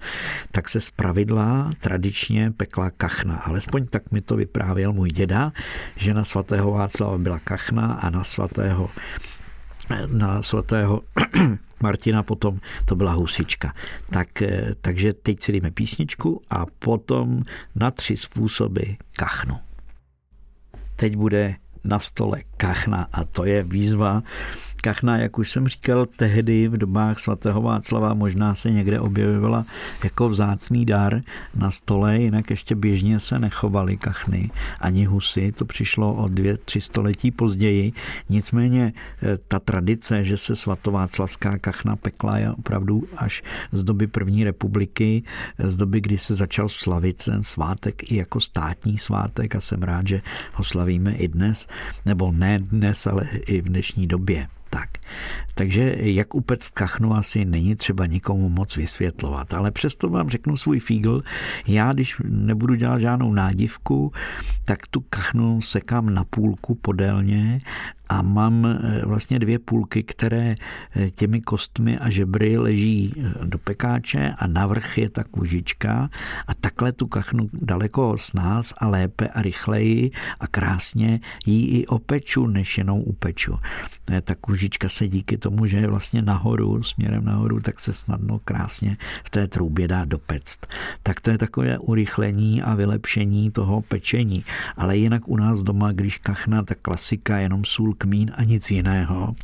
tak 0.50 0.68
se 0.68 0.80
zpravidla 0.80 1.72
tradičně 1.80 2.52
pekla 2.56 2.90
kachna. 2.90 3.36
Alespoň 3.36 3.86
tak 3.86 4.10
mi 4.12 4.20
to 4.20 4.36
vyprávěl 4.36 4.92
můj 4.92 5.10
děda, 5.10 5.52
že 5.96 6.14
na 6.14 6.24
svatého 6.24 6.72
Václava 6.72 7.18
byla 7.18 7.38
kachna 7.38 7.92
a 7.92 8.10
na 8.10 8.24
svatého 8.24 8.90
na 10.06 10.42
svatého 10.42 11.02
Martina 11.82 12.22
potom 12.22 12.60
to 12.84 12.96
byla 12.96 13.12
husička. 13.12 13.74
Tak, 14.10 14.42
eh, 14.42 14.74
takže 14.80 15.12
teď 15.12 15.42
si 15.42 15.52
dejme 15.52 15.70
písničku 15.70 16.42
a 16.50 16.66
potom 16.78 17.42
na 17.74 17.90
tři 17.90 18.16
způsoby 18.16 18.82
kachnu. 19.16 19.56
Teď 20.96 21.16
bude 21.16 21.54
na 21.84 21.98
stole 21.98 22.42
kachna 22.56 23.06
a 23.12 23.24
to 23.24 23.44
je 23.44 23.62
výzva 23.62 24.22
kachna, 24.80 25.18
jak 25.18 25.38
už 25.38 25.50
jsem 25.50 25.68
říkal, 25.68 26.06
tehdy 26.06 26.68
v 26.68 26.76
dobách 26.76 27.18
svatého 27.18 27.62
Václava 27.62 28.14
možná 28.14 28.54
se 28.54 28.70
někde 28.70 29.00
objevovala 29.00 29.64
jako 30.04 30.28
vzácný 30.28 30.86
dar 30.86 31.20
na 31.56 31.70
stole, 31.70 32.18
jinak 32.18 32.50
ještě 32.50 32.74
běžně 32.74 33.20
se 33.20 33.38
nechovaly 33.38 33.96
kachny 33.96 34.50
ani 34.80 35.04
husy, 35.04 35.52
to 35.52 35.64
přišlo 35.64 36.14
o 36.14 36.28
dvě, 36.28 36.56
tři 36.56 36.80
století 36.80 37.30
později. 37.30 37.92
Nicméně 38.28 38.92
eh, 39.22 39.38
ta 39.48 39.58
tradice, 39.58 40.24
že 40.24 40.36
se 40.36 40.56
svatováclavská 40.56 41.58
kachna 41.58 41.96
pekla 41.96 42.38
je 42.38 42.50
opravdu 42.50 43.02
až 43.16 43.42
z 43.72 43.84
doby 43.84 44.06
první 44.06 44.44
republiky, 44.44 45.22
z 45.58 45.76
doby, 45.76 46.00
kdy 46.00 46.18
se 46.18 46.34
začal 46.34 46.68
slavit 46.68 47.24
ten 47.24 47.42
svátek 47.42 48.12
i 48.12 48.16
jako 48.16 48.40
státní 48.40 48.98
svátek 48.98 49.56
a 49.56 49.60
jsem 49.60 49.82
rád, 49.82 50.06
že 50.06 50.20
ho 50.54 50.64
slavíme 50.64 51.12
i 51.12 51.28
dnes, 51.28 51.68
nebo 52.06 52.32
ne 52.32 52.58
dnes, 52.58 53.06
ale 53.06 53.28
i 53.46 53.60
v 53.60 53.64
dnešní 53.64 54.06
době. 54.06 54.46
Tak. 54.70 54.88
Takže 55.58 55.94
jak 55.98 56.34
upect 56.34 56.70
kachnu 56.74 57.14
asi 57.14 57.44
není 57.44 57.76
třeba 57.76 58.06
nikomu 58.06 58.48
moc 58.48 58.76
vysvětlovat, 58.76 59.54
ale 59.54 59.70
přesto 59.70 60.08
vám 60.08 60.28
řeknu 60.28 60.56
svůj 60.56 60.80
fígl. 60.80 61.22
Já, 61.66 61.92
když 61.92 62.16
nebudu 62.24 62.74
dělat 62.74 62.98
žádnou 62.98 63.32
nádivku, 63.32 64.12
tak 64.64 64.86
tu 64.86 65.00
kachnu 65.00 65.60
sekám 65.60 66.14
na 66.14 66.24
půlku 66.24 66.74
podélně 66.74 67.60
a 68.08 68.22
mám 68.22 68.66
eh, 68.66 69.02
vlastně 69.06 69.38
dvě 69.38 69.58
půlky, 69.58 70.02
které 70.02 70.54
eh, 70.96 71.10
těmi 71.10 71.40
kostmi 71.40 71.98
a 71.98 72.10
žebry 72.10 72.56
leží 72.56 73.12
eh, 73.16 73.32
do 73.44 73.58
pekáče 73.58 74.34
a 74.38 74.46
navrch 74.46 74.98
je 74.98 75.10
ta 75.10 75.24
kůžička 75.24 76.10
a 76.46 76.54
takhle 76.54 76.92
tu 76.92 77.06
kachnu 77.06 77.48
daleko 77.52 78.18
s 78.18 78.32
nás 78.32 78.74
a 78.78 78.88
lépe 78.88 79.28
a 79.28 79.42
rychleji 79.42 80.10
a 80.40 80.46
krásně 80.46 81.20
jí 81.46 81.68
i 81.68 81.86
opeču, 81.86 82.46
než 82.46 82.78
jenom 82.78 83.02
upeču. 83.06 83.58
Ta 84.22 84.34
kůžička 84.34 84.88
se 84.88 85.08
díky 85.08 85.38
tomu, 85.38 85.47
že 85.66 85.76
je 85.76 85.88
vlastně 85.88 86.22
nahoru, 86.22 86.82
směrem 86.82 87.24
nahoru, 87.24 87.60
tak 87.60 87.80
se 87.80 87.92
snadno 87.92 88.38
krásně 88.44 88.96
v 89.24 89.30
té 89.30 89.48
troubě 89.48 89.88
dá 89.88 90.04
dopect. 90.04 90.66
Tak 91.02 91.20
to 91.20 91.30
je 91.30 91.38
takové 91.38 91.78
urychlení 91.78 92.62
a 92.62 92.74
vylepšení 92.74 93.50
toho 93.50 93.82
pečení. 93.82 94.44
Ale 94.76 94.96
jinak 94.96 95.28
u 95.28 95.36
nás 95.36 95.62
doma, 95.62 95.92
když 95.92 96.18
kachna, 96.18 96.62
tak 96.62 96.78
klasika, 96.82 97.38
jenom 97.38 97.64
sůl, 97.64 97.94
kmín 97.98 98.30
a 98.34 98.44
nic 98.44 98.70
jiného. 98.70 99.34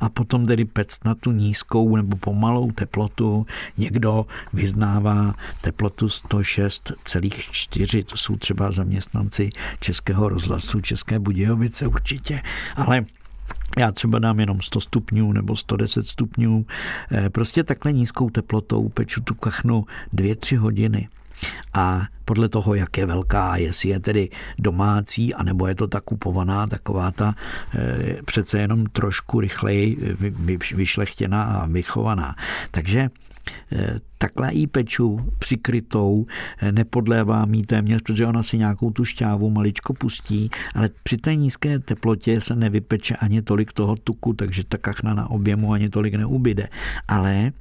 A 0.00 0.08
potom 0.08 0.46
tedy 0.46 0.64
pec 0.64 0.98
na 1.04 1.14
tu 1.14 1.32
nízkou 1.32 1.96
nebo 1.96 2.16
pomalou 2.16 2.72
teplotu. 2.72 3.46
Někdo 3.76 4.26
vyznává 4.52 5.34
teplotu 5.60 6.06
106,4, 6.06 8.04
to 8.04 8.16
jsou 8.16 8.36
třeba 8.36 8.70
zaměstnanci 8.70 9.50
Českého 9.80 10.28
rozhlasu, 10.28 10.80
České 10.80 11.18
Budějovice 11.18 11.86
určitě, 11.86 12.42
ale 12.76 13.04
já 13.78 13.92
třeba 13.92 14.18
dám 14.18 14.40
jenom 14.40 14.60
100 14.60 14.80
stupňů 14.80 15.32
nebo 15.32 15.56
110 15.56 16.06
stupňů. 16.06 16.66
Eh, 17.12 17.30
prostě 17.30 17.64
takhle 17.64 17.92
nízkou 17.92 18.30
teplotou 18.30 18.88
peču 18.88 19.20
tu 19.20 19.34
kachnu 19.34 19.84
2-3 20.14 20.56
hodiny. 20.56 21.08
A 21.74 22.02
podle 22.24 22.48
toho, 22.48 22.74
jak 22.74 22.98
je 22.98 23.06
velká, 23.06 23.56
jestli 23.56 23.88
je 23.88 24.00
tedy 24.00 24.28
domácí, 24.58 25.34
anebo 25.34 25.66
je 25.66 25.74
to 25.74 25.86
ta 25.86 26.00
kupovaná, 26.00 26.66
taková 26.66 27.10
ta 27.10 27.34
e, 27.74 28.22
přece 28.22 28.58
jenom 28.58 28.86
trošku 28.86 29.40
rychleji 29.40 30.16
vyšlechtěná 30.74 31.44
a 31.44 31.66
vychovaná. 31.66 32.34
Takže 32.70 33.10
Eh, 33.27 33.27
takhle 34.18 34.54
jí 34.54 34.66
peču 34.66 35.20
přikrytou, 35.38 36.26
eh, 36.58 36.72
nepodlévám 36.72 37.54
jí 37.54 37.62
téměř, 37.62 38.02
protože 38.02 38.26
ona 38.26 38.42
si 38.42 38.58
nějakou 38.58 38.90
tu 38.90 39.04
šťávu 39.04 39.50
maličko 39.50 39.94
pustí, 39.94 40.50
ale 40.74 40.90
při 41.02 41.16
té 41.16 41.36
nízké 41.36 41.78
teplotě 41.78 42.40
se 42.40 42.56
nevypeče 42.56 43.14
ani 43.14 43.42
tolik 43.42 43.72
toho 43.72 43.96
tuku, 43.96 44.32
takže 44.32 44.64
ta 44.64 44.78
kachna 44.78 45.14
na 45.14 45.30
objemu 45.30 45.72
ani 45.72 45.88
tolik 45.88 46.14
neubyde. 46.14 46.68
Ale 47.08 47.52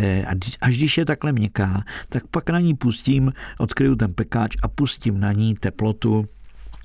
eh, 0.00 0.24
až 0.60 0.76
když 0.76 0.98
je 0.98 1.04
takhle 1.04 1.32
měkká, 1.32 1.84
tak 2.08 2.26
pak 2.26 2.50
na 2.50 2.60
ní 2.60 2.74
pustím, 2.74 3.32
odkryju 3.58 3.94
ten 3.94 4.14
pekáč 4.14 4.56
a 4.62 4.68
pustím 4.68 5.20
na 5.20 5.32
ní 5.32 5.54
teplotu 5.54 6.26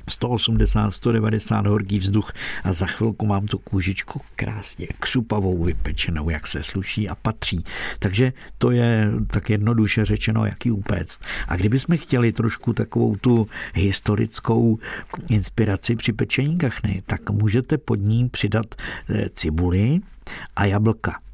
180, 0.10 0.92
190 0.92 1.68
horký 1.68 2.00
vzduch 2.00 2.32
a 2.64 2.74
za 2.74 2.86
chvilku 2.86 3.26
mám 3.26 3.48
tu 3.48 3.58
kůžičku 3.58 4.22
krásně 4.36 4.88
křupavou 5.00 5.64
vypečenou, 5.64 6.30
jak 6.30 6.48
se 6.48 6.64
sluší 6.64 7.10
a 7.10 7.16
patří. 7.16 7.64
Takže 8.00 8.34
to 8.58 8.72
je 8.72 9.12
tak 9.28 9.50
jednoduše 9.50 10.06
řečeno, 10.06 10.46
jaký 10.46 10.72
upéct. 10.72 11.22
A 11.48 11.56
kdybychom 11.56 11.98
chtěli 11.98 12.32
trošku 12.32 12.74
takovou 12.74 13.16
tu 13.16 13.48
historickou 13.74 14.80
inspiraci 15.30 15.96
při 15.96 16.14
pečení 16.14 16.58
kachny, 16.58 17.04
tak 17.06 17.30
můžete 17.30 17.78
pod 17.78 17.96
ní 17.96 18.30
přidat 18.30 18.66
eh, 19.10 19.30
cibuli 19.30 20.00
a 20.56 20.66
jablka 20.66 21.27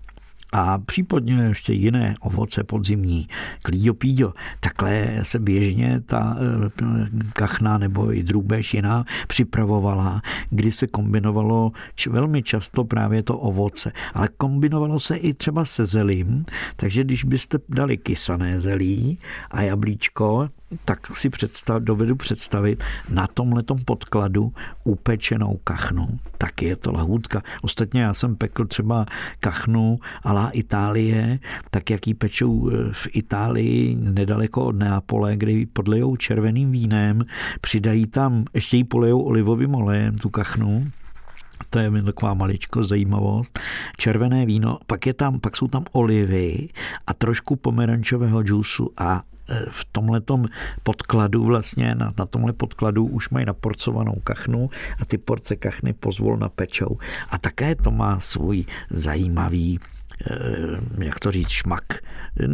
a 0.53 0.77
případně 0.77 1.33
ještě 1.33 1.73
jiné 1.73 2.15
ovoce 2.19 2.63
podzimní, 2.63 3.27
klíďo, 3.63 3.93
píďo. 3.93 4.33
Takhle 4.59 5.19
se 5.21 5.39
běžně 5.39 6.01
ta 6.01 6.37
eh, 6.37 7.09
kachna 7.33 7.77
nebo 7.77 8.13
i 8.13 8.23
drůbež 8.23 8.73
jiná 8.73 9.05
připravovala, 9.27 10.21
kdy 10.49 10.71
se 10.71 10.87
kombinovalo 10.87 11.71
velmi 12.09 12.43
často 12.43 12.83
právě 12.83 13.23
to 13.23 13.37
ovoce, 13.37 13.91
ale 14.13 14.29
kombinovalo 14.37 14.99
se 14.99 15.15
i 15.15 15.33
třeba 15.33 15.65
se 15.65 15.85
zelím, 15.85 16.45
takže 16.75 17.03
když 17.03 17.23
byste 17.23 17.57
dali 17.69 17.97
kysané 17.97 18.59
zelí 18.59 19.19
a 19.51 19.61
jablíčko, 19.61 20.49
tak 20.85 21.17
si 21.17 21.29
představ, 21.29 21.83
dovedu 21.83 22.15
představit 22.15 22.83
na 23.09 23.27
tomhletom 23.27 23.79
podkladu 23.85 24.53
upečenou 24.83 25.59
kachnu. 25.63 26.19
Tak 26.37 26.61
je 26.61 26.75
to 26.75 26.91
lahůdka. 26.91 27.41
Ostatně 27.61 28.01
já 28.01 28.13
jsem 28.13 28.35
pekl 28.35 28.65
třeba 28.65 29.05
kachnu 29.39 29.99
la 30.25 30.49
Itálie, 30.49 31.39
tak 31.69 31.89
jak 31.89 32.07
ji 32.07 32.13
pečou 32.13 32.69
eh, 32.69 32.93
v 32.93 33.07
Itálii 33.13 33.95
nedaleko 33.99 34.65
od 34.65 34.75
Neapole, 34.75 35.35
kde 35.35 35.51
ji 35.51 35.65
podlejou 35.65 36.15
červeným 36.15 36.71
vínem, 36.71 37.21
přidají 37.61 38.07
tam, 38.07 38.45
ještě 38.53 38.77
ji 38.77 38.83
polejou 38.83 39.21
olivovým 39.21 39.75
olejem, 39.75 40.17
tu 40.17 40.29
kachnu, 40.29 40.87
to 41.69 41.79
je 41.79 42.03
taková 42.03 42.33
maličko 42.33 42.83
zajímavost. 42.83 43.59
Červené 43.97 44.45
víno, 44.45 44.77
pak, 44.87 45.05
je 45.05 45.13
tam, 45.13 45.39
pak 45.39 45.57
jsou 45.57 45.67
tam 45.67 45.85
olivy 45.91 46.69
a 47.07 47.13
trošku 47.13 47.55
pomerančového 47.55 48.43
džusu 48.43 48.91
a 48.97 49.23
v 49.69 49.85
tomhletom 49.91 50.45
podkladu 50.83 51.43
vlastně, 51.43 51.95
na, 51.95 52.13
na 52.17 52.25
tomhle 52.25 52.53
podkladu 52.53 53.05
už 53.05 53.29
mají 53.29 53.45
naporcovanou 53.45 54.15
kachnu 54.23 54.69
a 55.01 55.05
ty 55.05 55.17
porce 55.17 55.55
kachny 55.55 55.93
pozvolna 55.93 56.49
pečou. 56.49 56.97
A 57.29 57.37
také 57.37 57.75
to 57.75 57.91
má 57.91 58.19
svůj 58.19 58.65
zajímavý 58.89 59.79
Eh, 59.79 59.92
jak 60.99 61.19
to 61.19 61.31
říct, 61.31 61.49
šmak. 61.49 61.83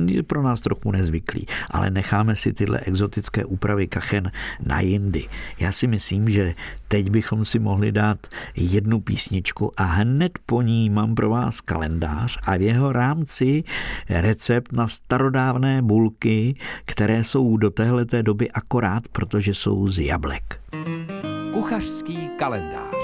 Je 0.06 0.24
pro 0.24 0.44
nás 0.44 0.62
trochu 0.62 0.92
nezvyklý, 0.92 1.46
ale 1.72 1.90
necháme 1.90 2.36
si 2.36 2.54
tyhle 2.54 2.80
exotické 2.80 3.46
úpravy 3.46 3.88
kachen 3.88 4.32
na 4.66 4.80
jindy. 4.80 5.26
Já 5.60 5.72
si 5.72 5.88
myslím, 5.88 6.30
že 6.30 6.54
teď 6.88 7.10
bychom 7.10 7.46
si 7.46 7.60
mohli 7.60 7.92
dát 7.92 8.28
jednu 8.56 9.00
písničku 9.00 9.72
a 9.78 9.84
hned 9.84 10.40
po 10.46 10.62
ní 10.62 10.90
mám 10.90 11.16
pro 11.16 11.30
vás 11.30 11.62
kalendář 11.62 12.38
a 12.44 12.58
v 12.58 12.62
jeho 12.62 12.92
rámci 12.92 13.64
recept 14.10 14.72
na 14.72 14.88
starodávné 14.88 15.82
bulky, 15.82 16.56
které 16.86 17.24
jsou 17.24 17.58
do 17.58 17.70
téhleté 17.70 18.24
doby 18.24 18.52
akorát, 18.52 19.08
protože 19.08 19.54
jsou 19.54 19.88
z 19.88 20.00
jablek. 20.00 20.62
Kuchařský 21.54 22.30
kalendář 22.40 22.99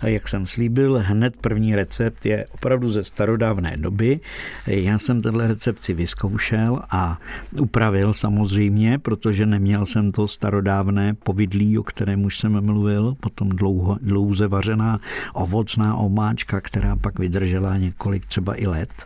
a 0.00 0.06
jak 0.06 0.28
jsem 0.28 0.46
slíbil, 0.46 1.02
hned 1.06 1.36
první 1.36 1.76
recept 1.76 2.26
je 2.26 2.46
opravdu 2.54 2.88
ze 2.88 3.04
starodávné 3.04 3.76
doby. 3.76 4.20
Já 4.66 4.98
jsem 4.98 5.22
tenhle 5.22 5.46
recept 5.46 5.82
si 5.82 5.92
vyzkoušel 5.92 6.82
a 6.90 7.18
upravil 7.60 8.14
samozřejmě, 8.14 8.98
protože 8.98 9.46
neměl 9.46 9.86
jsem 9.86 10.10
to 10.10 10.28
starodávné 10.28 11.14
povidlí, 11.14 11.78
o 11.78 11.82
kterém 11.82 12.24
už 12.24 12.38
jsem 12.38 12.64
mluvil, 12.66 13.16
potom 13.20 13.48
dlouho, 13.48 13.98
dlouze 14.02 14.48
vařená 14.48 15.00
ovocná 15.32 15.96
omáčka, 15.96 16.60
která 16.60 16.96
pak 16.96 17.18
vydržela 17.18 17.76
několik 17.76 18.26
třeba 18.26 18.60
i 18.60 18.66
let. 18.66 19.04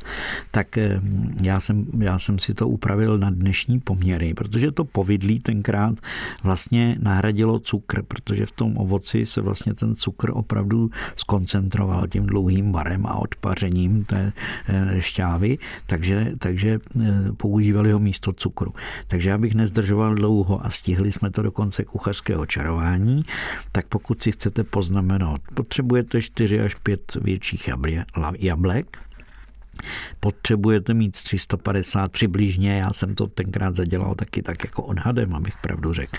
Tak 0.50 0.78
eh, 0.78 1.00
já 1.42 1.60
jsem, 1.60 1.86
já 1.98 2.18
jsem 2.18 2.38
si 2.38 2.54
to 2.54 2.68
upravil 2.68 3.18
na 3.18 3.30
dnešní 3.30 3.80
poměry, 3.80 4.34
protože 4.34 4.72
to 4.72 4.84
povidlí 4.84 5.40
tenkrát 5.40 5.94
vlastně 6.42 6.96
nahradilo 7.00 7.58
cukr, 7.58 8.02
protože 8.02 8.46
v 8.46 8.52
tom 8.52 8.76
ovoci 8.76 9.26
se 9.26 9.40
vlastně 9.40 9.74
ten 9.74 9.94
cukr 9.94 10.30
opravdu 10.32 10.83
skoncentroval 11.16 12.06
tím 12.06 12.26
dlouhým 12.26 12.72
varem 12.72 13.06
a 13.06 13.14
odpařením 13.14 14.04
té 14.04 14.32
eh, 14.68 15.02
šťávy, 15.02 15.58
takže, 15.86 16.32
takže 16.38 16.78
eh, 17.00 17.32
používali 17.36 17.92
ho 17.92 17.98
místo 17.98 18.32
cukru. 18.32 18.74
Takže 19.06 19.32
abych 19.32 19.54
nezdržoval 19.54 20.14
dlouho 20.14 20.66
a 20.66 20.70
stihli 20.70 21.12
jsme 21.12 21.30
to 21.30 21.42
do 21.42 21.52
konce 21.52 21.84
kuchařského 21.84 22.46
čarování, 22.46 23.22
tak 23.72 23.86
pokud 23.86 24.22
si 24.22 24.32
chcete 24.32 24.64
poznamenat, 24.64 25.40
potřebujete 25.54 26.22
4 26.22 26.60
až 26.60 26.74
5 26.74 27.18
větších 27.22 27.70
jablek, 28.38 28.98
Potřebujete 30.20 30.94
mít 30.94 31.12
350 31.12 32.12
přibližně, 32.12 32.76
já 32.76 32.92
jsem 32.92 33.14
to 33.14 33.26
tenkrát 33.26 33.74
zadělal 33.74 34.14
taky 34.14 34.42
tak 34.42 34.64
jako 34.64 34.82
odhadem, 34.82 35.34
abych 35.34 35.54
pravdu 35.62 35.92
řekl. 35.92 36.16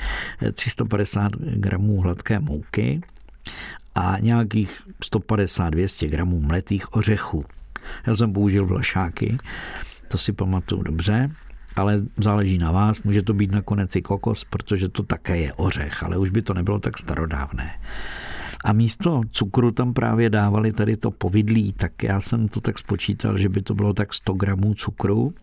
350 0.54 1.32
eh, 1.36 1.56
gramů 1.56 2.02
hladké 2.02 2.40
mouky, 2.40 3.02
a 3.96 4.18
nějakých 4.20 4.82
150-200 5.12 6.10
gramů 6.10 6.42
mletých 6.42 6.94
ořechů. 6.96 7.46
Já 8.08 8.16
jsem 8.16 8.34
použil 8.34 8.66
vlašáky, 8.66 9.38
to 10.08 10.18
si 10.18 10.34
pamatuju 10.34 10.84
dobře, 10.84 11.30
ale 11.76 12.02
záleží 12.18 12.58
na 12.58 12.72
vás, 12.72 13.04
může 13.04 13.22
to 13.22 13.34
být 13.34 13.52
nakonec 13.52 13.96
i 13.96 14.02
kokos, 14.02 14.44
protože 14.44 14.90
to 14.90 15.04
také 15.04 15.38
je 15.38 15.54
ořech, 15.54 16.04
ale 16.04 16.18
už 16.18 16.30
by 16.30 16.42
to 16.42 16.54
nebylo 16.54 16.80
tak 16.80 16.98
starodávné. 16.98 17.80
A 18.64 18.74
místo 18.74 19.22
cukru 19.32 19.72
tam 19.72 19.94
právě 19.94 20.30
dávali 20.30 20.74
tady 20.74 20.98
to 20.98 21.12
povidlí, 21.12 21.74
tak 21.74 22.04
já 22.04 22.22
jsem 22.22 22.48
to 22.48 22.62
tak 22.62 22.80
spočítal, 22.80 23.38
že 23.38 23.50
by 23.50 23.62
to 23.62 23.74
bylo 23.74 23.94
tak 23.94 24.14
100 24.14 24.34
gramů 24.34 24.74
cukru, 24.74 25.34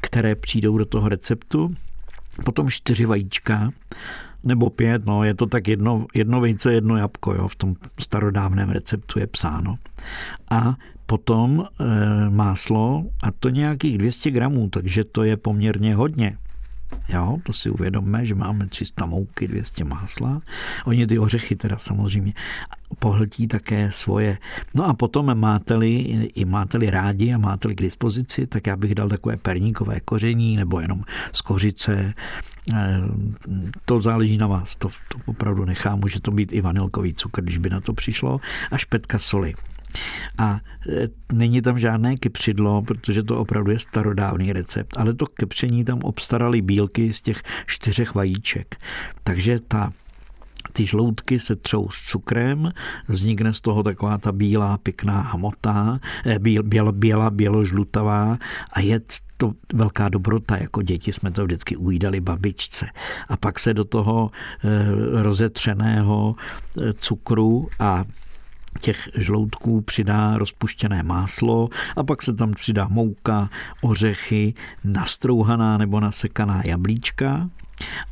které 0.00 0.34
přijdou 0.34 0.78
do 0.78 0.84
toho 0.84 1.08
receptu. 1.08 1.74
Potom 2.44 2.70
čtyři 2.70 3.04
vajíčka, 3.04 3.70
nebo 4.48 4.70
pět, 4.70 5.06
no 5.06 5.24
je 5.24 5.34
to 5.34 5.46
tak 5.46 5.68
jedno, 5.68 6.06
jedno 6.14 6.40
vejce, 6.40 6.72
jedno 6.72 6.96
jabko, 6.96 7.34
jo, 7.34 7.48
v 7.48 7.56
tom 7.56 7.76
starodávném 8.00 8.70
receptu 8.70 9.18
je 9.18 9.26
psáno. 9.26 9.78
A 10.50 10.74
potom 11.06 11.64
e, 11.64 11.84
máslo 12.30 13.04
a 13.22 13.30
to 13.30 13.48
nějakých 13.48 13.98
200 13.98 14.30
gramů, 14.30 14.68
takže 14.68 15.04
to 15.04 15.24
je 15.24 15.36
poměrně 15.36 15.94
hodně. 15.94 16.36
Jo, 17.08 17.38
to 17.42 17.52
si 17.52 17.70
uvědomme, 17.70 18.26
že 18.26 18.34
máme 18.34 18.66
300 18.66 19.06
mouky, 19.06 19.48
200 19.48 19.84
másla. 19.84 20.40
Oni 20.84 21.06
ty 21.06 21.18
ořechy 21.18 21.56
teda 21.56 21.76
samozřejmě 21.76 22.32
pohltí 22.98 23.48
také 23.48 23.90
svoje. 23.92 24.38
No 24.74 24.86
a 24.86 24.94
potom 24.94 25.34
máte-li, 25.34 25.96
i 26.34 26.44
máte-li 26.44 26.90
rádi 26.90 27.32
a 27.34 27.38
máte-li 27.38 27.74
k 27.74 27.82
dispozici, 27.82 28.46
tak 28.46 28.66
já 28.66 28.76
bych 28.76 28.94
dal 28.94 29.08
takové 29.08 29.36
perníkové 29.36 30.00
koření 30.00 30.56
nebo 30.56 30.80
jenom 30.80 31.04
z 31.32 31.40
kořice. 31.40 32.14
Eh, 32.74 33.00
to 33.84 34.00
záleží 34.00 34.38
na 34.38 34.46
vás, 34.46 34.76
to, 34.76 34.88
to 34.88 35.18
opravdu 35.26 35.64
nechám, 35.64 36.00
může 36.00 36.20
to 36.20 36.30
být 36.30 36.52
i 36.52 36.60
vanilkový 36.60 37.14
cukr, 37.14 37.42
když 37.42 37.58
by 37.58 37.70
na 37.70 37.80
to 37.80 37.92
přišlo, 37.92 38.40
a 38.70 38.78
špetka 38.78 39.18
soli. 39.18 39.54
A 40.38 40.60
e, 40.88 41.08
není 41.32 41.62
tam 41.62 41.78
žádné 41.78 42.16
kypřidlo, 42.16 42.82
protože 42.82 43.22
to 43.22 43.38
opravdu 43.38 43.70
je 43.70 43.78
starodávný 43.78 44.52
recept, 44.52 44.96
ale 44.96 45.14
to 45.14 45.26
kypření 45.26 45.84
tam 45.84 45.98
obstarali 45.98 46.62
bílky 46.62 47.12
z 47.12 47.22
těch 47.22 47.42
čtyřech 47.66 48.14
vajíček. 48.14 48.76
Takže 49.24 49.60
ta 49.68 49.90
ty 50.78 50.86
žloutky 50.86 51.38
se 51.38 51.56
třou 51.56 51.88
s 51.90 52.02
cukrem, 52.06 52.72
vznikne 53.08 53.52
z 53.52 53.60
toho 53.60 53.82
taková 53.82 54.18
ta 54.18 54.32
bílá 54.32 54.78
pěkná 54.78 55.20
hmota, 55.20 56.00
e, 56.26 56.38
bíl, 56.38 56.62
bělo, 56.62 56.92
běla, 56.92 57.30
běložlutavá 57.30 58.38
a 58.72 58.80
je 58.80 59.00
to 59.36 59.52
velká 59.74 60.08
dobrota, 60.08 60.56
jako 60.56 60.82
děti 60.82 61.12
jsme 61.12 61.30
to 61.30 61.44
vždycky 61.44 61.76
ujídali 61.76 62.20
babičce. 62.20 62.86
A 63.28 63.36
pak 63.36 63.58
se 63.58 63.74
do 63.74 63.84
toho 63.84 64.30
e, 64.30 65.22
rozetřeného 65.22 66.34
cukru 66.94 67.68
a 67.80 68.04
těch 68.80 69.08
žloutků 69.14 69.80
přidá 69.80 70.38
rozpuštěné 70.38 71.02
máslo 71.02 71.68
a 71.96 72.04
pak 72.04 72.22
se 72.22 72.32
tam 72.32 72.52
přidá 72.52 72.88
mouka, 72.88 73.48
ořechy, 73.80 74.54
nastrouhaná 74.84 75.78
nebo 75.78 76.00
nasekaná 76.00 76.62
jablíčka 76.64 77.50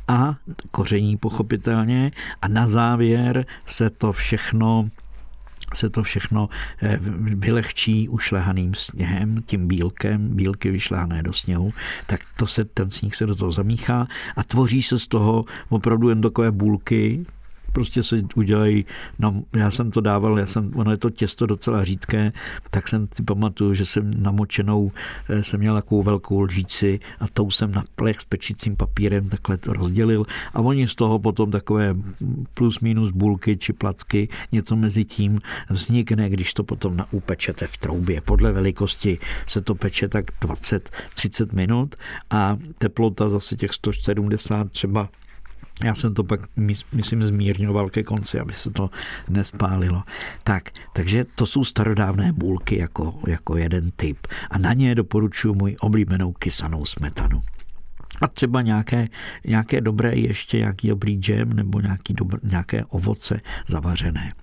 a 0.07 0.35
koření 0.71 1.17
pochopitelně. 1.17 2.11
A 2.41 2.47
na 2.47 2.67
závěr 2.67 3.45
se 3.65 3.89
to 3.89 4.11
všechno 4.11 4.89
se 5.73 5.89
to 5.89 6.03
všechno 6.03 6.49
eh, 6.81 6.99
vylehčí 7.19 8.09
ušlehaným 8.09 8.73
sněhem, 8.73 9.43
tím 9.45 9.67
bílkem, 9.67 10.35
bílky 10.35 10.71
vyšlehané 10.71 11.23
do 11.23 11.33
sněhu, 11.33 11.73
tak 12.05 12.21
to 12.37 12.47
se, 12.47 12.65
ten 12.65 12.89
sníh 12.89 13.15
se 13.15 13.25
do 13.25 13.35
toho 13.35 13.51
zamíchá 13.51 14.07
a 14.35 14.43
tvoří 14.43 14.83
se 14.83 14.99
z 14.99 15.07
toho 15.07 15.45
opravdu 15.69 16.09
jen 16.09 16.21
takové 16.21 16.51
bulky, 16.51 17.25
prostě 17.71 18.03
se 18.03 18.21
udělají, 18.35 18.85
no, 19.19 19.43
já 19.55 19.71
jsem 19.71 19.91
to 19.91 20.01
dával, 20.01 20.39
já 20.39 20.45
jsem, 20.45 20.71
ono 20.75 20.91
je 20.91 20.97
to 20.97 21.09
těsto 21.09 21.45
docela 21.45 21.83
řídké, 21.83 22.31
tak 22.69 22.87
jsem 22.87 23.07
si 23.13 23.23
pamatuju, 23.23 23.73
že 23.73 23.85
jsem 23.85 24.23
namočenou, 24.23 24.91
eh, 25.29 25.43
jsem 25.43 25.59
měl 25.59 25.75
takovou 25.75 26.03
velkou 26.03 26.41
lžíci 26.41 26.99
a 27.19 27.27
tou 27.27 27.51
jsem 27.51 27.71
na 27.71 27.83
plech 27.95 28.19
s 28.19 28.25
pečícím 28.25 28.75
papírem 28.75 29.29
takhle 29.29 29.57
to 29.57 29.73
rozdělil 29.73 30.25
a 30.53 30.59
oni 30.59 30.87
z 30.87 30.95
toho 30.95 31.19
potom 31.19 31.51
takové 31.51 31.95
plus 32.53 32.79
minus 32.79 33.11
bulky 33.11 33.57
či 33.57 33.73
placky, 33.73 34.29
něco 34.51 34.75
mezi 34.75 35.05
tím 35.05 35.39
vznikne, 35.69 36.29
když 36.29 36.53
to 36.53 36.63
potom 36.63 37.05
upečete 37.11 37.67
v 37.67 37.77
troubě. 37.77 38.21
Podle 38.21 38.51
velikosti 38.51 39.17
se 39.47 39.61
to 39.61 39.75
peče 39.75 40.07
tak 40.07 40.25
20-30 40.41 41.53
minut 41.53 41.95
a 42.29 42.57
teplota 42.77 43.29
zase 43.29 43.55
těch 43.55 43.73
170 43.73 44.71
třeba 44.71 45.09
já 45.83 45.95
jsem 45.95 46.13
to 46.13 46.23
pak, 46.23 46.39
myslím, 46.91 47.23
zmírňoval 47.23 47.89
ke 47.89 48.03
konci, 48.03 48.39
aby 48.39 48.53
se 48.53 48.71
to 48.71 48.89
nespálilo. 49.29 50.03
Tak, 50.43 50.69
takže 50.93 51.25
to 51.35 51.45
jsou 51.45 51.63
starodávné 51.63 52.33
bůlky 52.33 52.77
jako, 52.77 53.19
jako 53.27 53.57
jeden 53.57 53.91
typ. 53.91 54.27
A 54.51 54.57
na 54.57 54.73
ně 54.73 54.95
doporučuji 54.95 55.53
můj 55.53 55.75
oblíbenou 55.79 56.33
kysanou 56.33 56.85
smetanu. 56.85 57.41
A 58.21 58.27
třeba 58.27 58.61
nějaké, 58.61 59.07
nějaké 59.45 59.81
dobré 59.81 60.15
ještě, 60.15 60.57
nějaký 60.57 60.87
dobrý 60.87 61.15
džem 61.15 61.53
nebo 61.53 61.81
nějaký 61.81 62.13
dobr, 62.13 62.39
nějaké 62.43 62.85
ovoce 62.85 63.41
zavařené. 63.67 64.33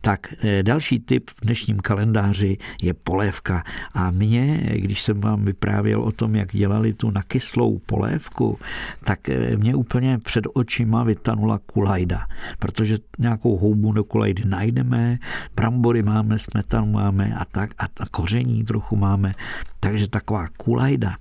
Tak 0.00 0.34
eh, 0.44 0.62
další 0.62 1.00
tip 1.00 1.30
v 1.30 1.40
dnešním 1.42 1.78
kalendáři 1.78 2.56
je 2.82 2.94
polévka. 2.94 3.64
A 3.94 4.10
mě, 4.10 4.70
když 4.74 5.02
jsem 5.02 5.20
vám 5.20 5.44
vyprávěl 5.44 6.02
o 6.02 6.12
tom, 6.12 6.36
jak 6.36 6.52
dělali 6.52 6.94
tu 6.94 7.10
nakyslou 7.10 7.78
polévku, 7.78 8.58
tak 9.04 9.28
eh, 9.28 9.56
mě 9.56 9.74
úplně 9.74 10.18
před 10.18 10.44
očima 10.54 11.04
vytanula 11.04 11.58
kulajda, 11.66 12.26
protože 12.58 12.98
nějakou 13.18 13.56
houbu 13.56 13.92
do 13.92 14.04
kulajdy 14.04 14.42
najdeme, 14.46 15.18
brambory 15.56 16.02
máme, 16.02 16.38
smetanu 16.38 16.86
máme 16.86 17.34
a 17.34 17.44
tak 17.44 17.70
a, 17.78 17.84
a 17.84 18.06
koření 18.10 18.64
trochu 18.64 18.96
máme, 18.96 19.32
takže 19.80 20.08
taková 20.08 20.48
kulajda 20.56 21.16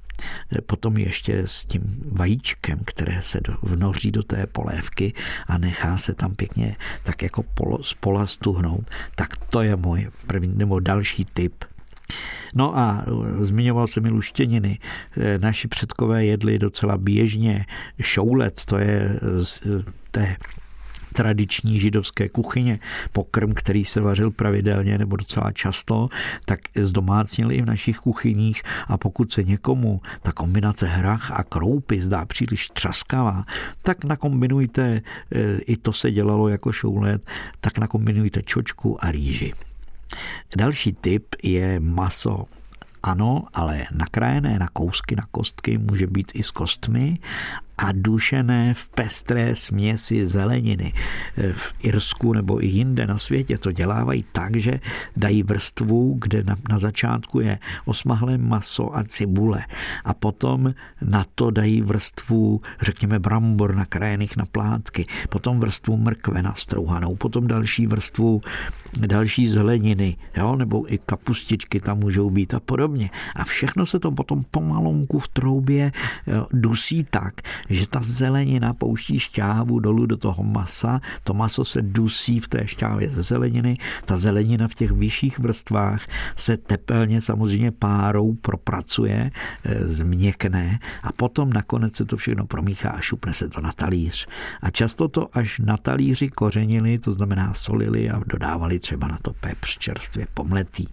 potom 0.65 0.97
ještě 0.97 1.43
s 1.45 1.65
tím 1.65 2.02
vajíčkem, 2.12 2.80
které 2.86 3.21
se 3.21 3.39
vnoří 3.62 4.12
do 4.12 4.23
té 4.23 4.47
polévky 4.47 5.13
a 5.47 5.58
nechá 5.58 5.97
se 5.97 6.13
tam 6.13 6.36
pěkně 6.36 6.76
tak 7.04 7.21
jako 7.21 7.43
polo, 7.43 7.84
spola 7.84 8.28
stuhnout, 8.28 8.89
tak 9.15 9.38
to 9.38 9.62
je 9.62 9.76
můj 9.76 10.10
první 10.28 10.58
nebo 10.58 10.80
další 10.80 11.26
tip. 11.34 11.65
No 12.56 12.78
a 12.78 13.06
zmiňoval 13.41 13.88
jsem 13.88 14.06
i 14.06 14.10
luštěniny. 14.10 14.80
Naši 15.38 15.67
předkové 15.67 16.26
jedli 16.26 16.60
docela 16.60 16.97
běžně 16.97 17.65
šoulet, 18.02 18.65
to 18.65 18.78
je 18.78 19.19
z 19.43 19.63
té 20.12 20.36
tradiční 21.13 21.80
židovské 21.80 22.30
kuchyně, 22.30 22.80
pokrm, 23.12 23.54
který 23.54 23.86
se 23.86 24.02
vařil 24.02 24.32
pravidelně 24.32 24.97
nebo 24.97 25.15
docela 25.15 25.52
často, 25.52 26.10
tak 26.45 26.60
zdomácnili 26.76 27.56
i 27.56 27.62
v 27.62 27.65
našich 27.65 27.97
kuchyních. 27.97 28.63
A 28.88 28.97
pokud 28.97 29.32
se 29.32 29.43
někomu 29.43 30.02
ta 30.21 30.32
kombinace 30.32 30.88
hrach 30.88 31.32
a 31.32 31.43
kroupy 31.43 32.02
zdá 32.02 32.26
příliš 32.26 32.69
třaskavá, 32.69 33.45
tak 33.82 34.06
nakombinujte, 34.06 34.84
e, 34.84 35.02
i 35.58 35.78
to 35.78 35.93
se 35.93 36.12
dělalo 36.12 36.49
jako 36.49 36.71
šoulet, 36.71 37.26
tak 37.62 37.78
nakombinujte 37.78 38.41
čočku 38.43 39.06
a 39.06 39.12
rýži. 39.12 39.54
Další 40.58 40.93
typ 40.93 41.36
je 41.43 41.80
maso. 41.80 42.45
Ano, 43.04 43.43
ale 43.54 43.84
nakrájené 43.91 44.60
na 44.60 44.67
kousky, 44.73 45.15
na 45.15 45.28
kostky, 45.32 45.78
může 45.78 46.08
být 46.08 46.32
i 46.36 46.43
s 46.43 46.52
kostmi 46.52 47.17
a 47.77 47.91
dušené 47.91 48.73
v 48.73 48.89
pestré 48.89 49.55
směsi 49.55 50.27
zeleniny. 50.27 50.93
V 51.53 51.73
Irsku 51.79 52.33
nebo 52.33 52.63
i 52.63 52.67
jinde 52.67 53.07
na 53.07 53.17
světě 53.17 53.57
to 53.57 53.71
dělávají 53.71 54.25
tak, 54.31 54.55
že 54.55 54.79
dají 55.17 55.43
vrstvu, 55.43 56.17
kde 56.21 56.43
na, 56.43 56.55
na 56.69 56.77
začátku 56.77 57.39
je 57.39 57.59
osmahlé 57.86 58.38
maso 58.38 58.97
a 58.97 59.03
cibule 59.03 59.65
a 60.05 60.13
potom 60.13 60.73
na 61.01 61.25
to 61.36 61.51
dají 61.51 61.81
vrstvu, 61.81 62.62
řekněme, 62.81 63.19
brambor 63.19 63.75
nakrájených 63.75 64.38
na 64.38 64.45
plátky, 64.45 65.05
potom 65.29 65.59
vrstvu 65.59 65.97
mrkve 65.97 66.41
nastrouhanou, 66.41 67.15
potom 67.15 67.47
další 67.47 67.88
vrstvu 67.88 68.41
další 68.99 69.49
zeleniny, 69.49 70.17
jo, 70.38 70.55
nebo 70.55 70.93
i 70.93 70.97
kapustičky 70.97 71.79
tam 71.79 71.99
můžou 71.99 72.29
být 72.29 72.53
a 72.53 72.59
podobně. 72.59 73.09
A 73.36 73.43
všechno 73.43 73.86
se 73.86 73.99
to 73.99 74.12
potom 74.12 74.43
pomalonku 74.51 75.19
v 75.19 75.27
troubě 75.27 75.91
dusí 76.51 77.03
tak, 77.09 77.33
že 77.69 77.88
ta 77.88 77.99
zelenina 78.04 78.73
pouští 78.73 79.19
šťávu 79.19 79.80
dolů 79.80 80.06
do 80.06 80.17
toho 80.17 80.43
masa, 80.43 81.02
to 81.23 81.34
maso 81.34 81.65
se 81.65 81.82
dusí 81.82 82.39
v 82.39 82.47
té 82.47 82.67
šťávě 82.67 83.10
ze 83.10 83.23
zeleniny, 83.23 83.78
ta 84.06 84.17
zelenina 84.17 84.67
v 84.67 84.76
těch 84.76 84.91
vyšších 84.91 85.39
vrstvách 85.39 86.08
se 86.36 86.58
tepelně 86.58 87.21
samozřejmě 87.21 87.71
párou 87.71 88.34
propracuje, 88.34 89.32
e, 89.63 89.88
změkne 89.88 90.80
a 91.04 91.12
potom 91.12 91.54
nakonec 91.54 91.95
se 91.95 92.06
to 92.06 92.17
všechno 92.17 92.45
promíchá 92.45 92.89
a 92.89 93.02
šupne 93.02 93.34
se 93.34 93.49
to 93.49 93.62
na 93.62 93.71
talíř. 93.71 94.28
A 94.62 94.69
často 94.69 95.08
to 95.08 95.30
až 95.34 95.60
na 95.60 95.78
talíři 95.78 96.30
kořenili, 96.30 96.99
to 96.99 97.12
znamená 97.12 97.54
solili 97.54 98.10
a 98.10 98.21
dodávali 98.26 98.80
třeba 98.80 99.08
na 99.08 99.17
to 99.21 99.34
pepř 99.34 99.78
čerstvě 99.78 100.28
pomletý. 100.34 100.88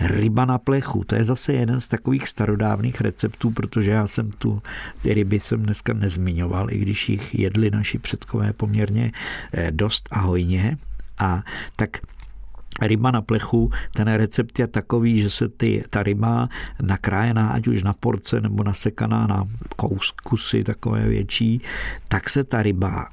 Ryba 0.00 0.44
na 0.44 0.58
plechu, 0.58 1.04
to 1.04 1.14
je 1.14 1.24
zase 1.24 1.52
jeden 1.52 1.80
z 1.80 1.88
takových 1.88 2.28
starodávných 2.28 3.00
receptů, 3.00 3.50
protože 3.50 3.90
já 3.90 4.06
jsem 4.06 4.30
tu 4.30 4.62
ty 5.02 5.14
ryby 5.14 5.40
jsem 5.40 5.62
dneska 5.62 5.92
nezmiňoval, 5.92 6.72
i 6.72 6.78
když 6.78 7.08
jich 7.08 7.34
jedli 7.34 7.70
naši 7.70 7.98
předkové 7.98 8.52
poměrně 8.52 9.12
eh, 9.52 9.70
dost 9.70 10.08
a 10.10 10.20
hojně. 10.20 10.78
A 11.18 11.42
tak 11.76 11.98
ryba 12.82 13.10
na 13.10 13.22
plechu, 13.22 13.70
ten 13.94 14.08
recept 14.08 14.58
je 14.58 14.66
takový, 14.66 15.20
že 15.20 15.30
se 15.30 15.48
ty, 15.48 15.84
ta 15.90 16.02
ryba 16.02 16.48
nakrájená, 16.82 17.48
ať 17.48 17.66
už 17.66 17.82
na 17.82 17.92
porce 17.92 18.40
nebo 18.40 18.64
nasekaná 18.64 19.26
na 19.26 19.48
kusy 20.22 20.64
takové 20.64 21.08
větší, 21.08 21.62
tak 22.08 22.30
se 22.30 22.44
ta 22.44 22.62
ryba 22.62 23.08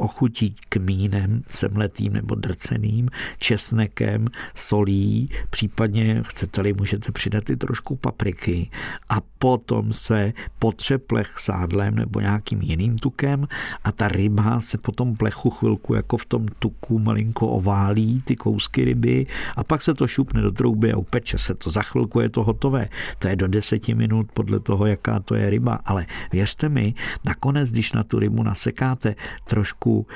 ochutí 0.00 0.54
kmínem 0.68 1.42
semletým 1.48 2.12
nebo 2.12 2.34
drceným, 2.34 3.08
česnekem, 3.38 4.26
solí, 4.54 5.30
případně 5.50 6.22
chcete-li, 6.26 6.72
můžete 6.72 7.12
přidat 7.12 7.50
i 7.50 7.56
trošku 7.56 7.96
papriky 7.96 8.70
a 9.08 9.20
potom 9.38 9.92
se 9.92 10.32
potře 10.58 10.98
plech 10.98 11.38
sádlem 11.38 11.94
nebo 11.94 12.20
nějakým 12.20 12.62
jiným 12.62 12.98
tukem 12.98 13.48
a 13.84 13.92
ta 13.92 14.08
ryba 14.08 14.60
se 14.60 14.78
potom 14.78 15.16
plechu 15.16 15.50
chvilku 15.50 15.94
jako 15.94 16.16
v 16.16 16.24
tom 16.24 16.46
tuku 16.58 16.98
malinko 16.98 17.48
oválí, 17.48 18.22
ty 18.22 18.36
kousky 18.36 18.84
ryby 18.84 19.26
a 19.56 19.64
pak 19.64 19.82
se 19.82 19.94
to 19.94 20.06
šupne 20.06 20.42
do 20.42 20.50
trouby 20.50 20.92
a 20.92 20.96
upeče 20.96 21.38
se 21.38 21.54
to. 21.54 21.70
Za 21.70 21.82
chvilku 21.82 22.20
je 22.20 22.28
to 22.28 22.44
hotové. 22.44 22.88
To 23.18 23.28
je 23.28 23.36
do 23.36 23.48
deseti 23.48 23.94
minut 23.94 24.32
podle 24.32 24.60
toho, 24.60 24.86
jaká 24.86 25.20
to 25.20 25.34
je 25.34 25.50
ryba. 25.50 25.78
Ale 25.84 26.06
věřte 26.32 26.68
mi, 26.68 26.94
nakonec, 27.24 27.70
když 27.70 27.92
na 27.92 28.02
tu 28.02 28.18
rybu 28.18 28.42
nasekáte 28.42 29.14
trošku 29.44 29.89
trošku 29.90 30.06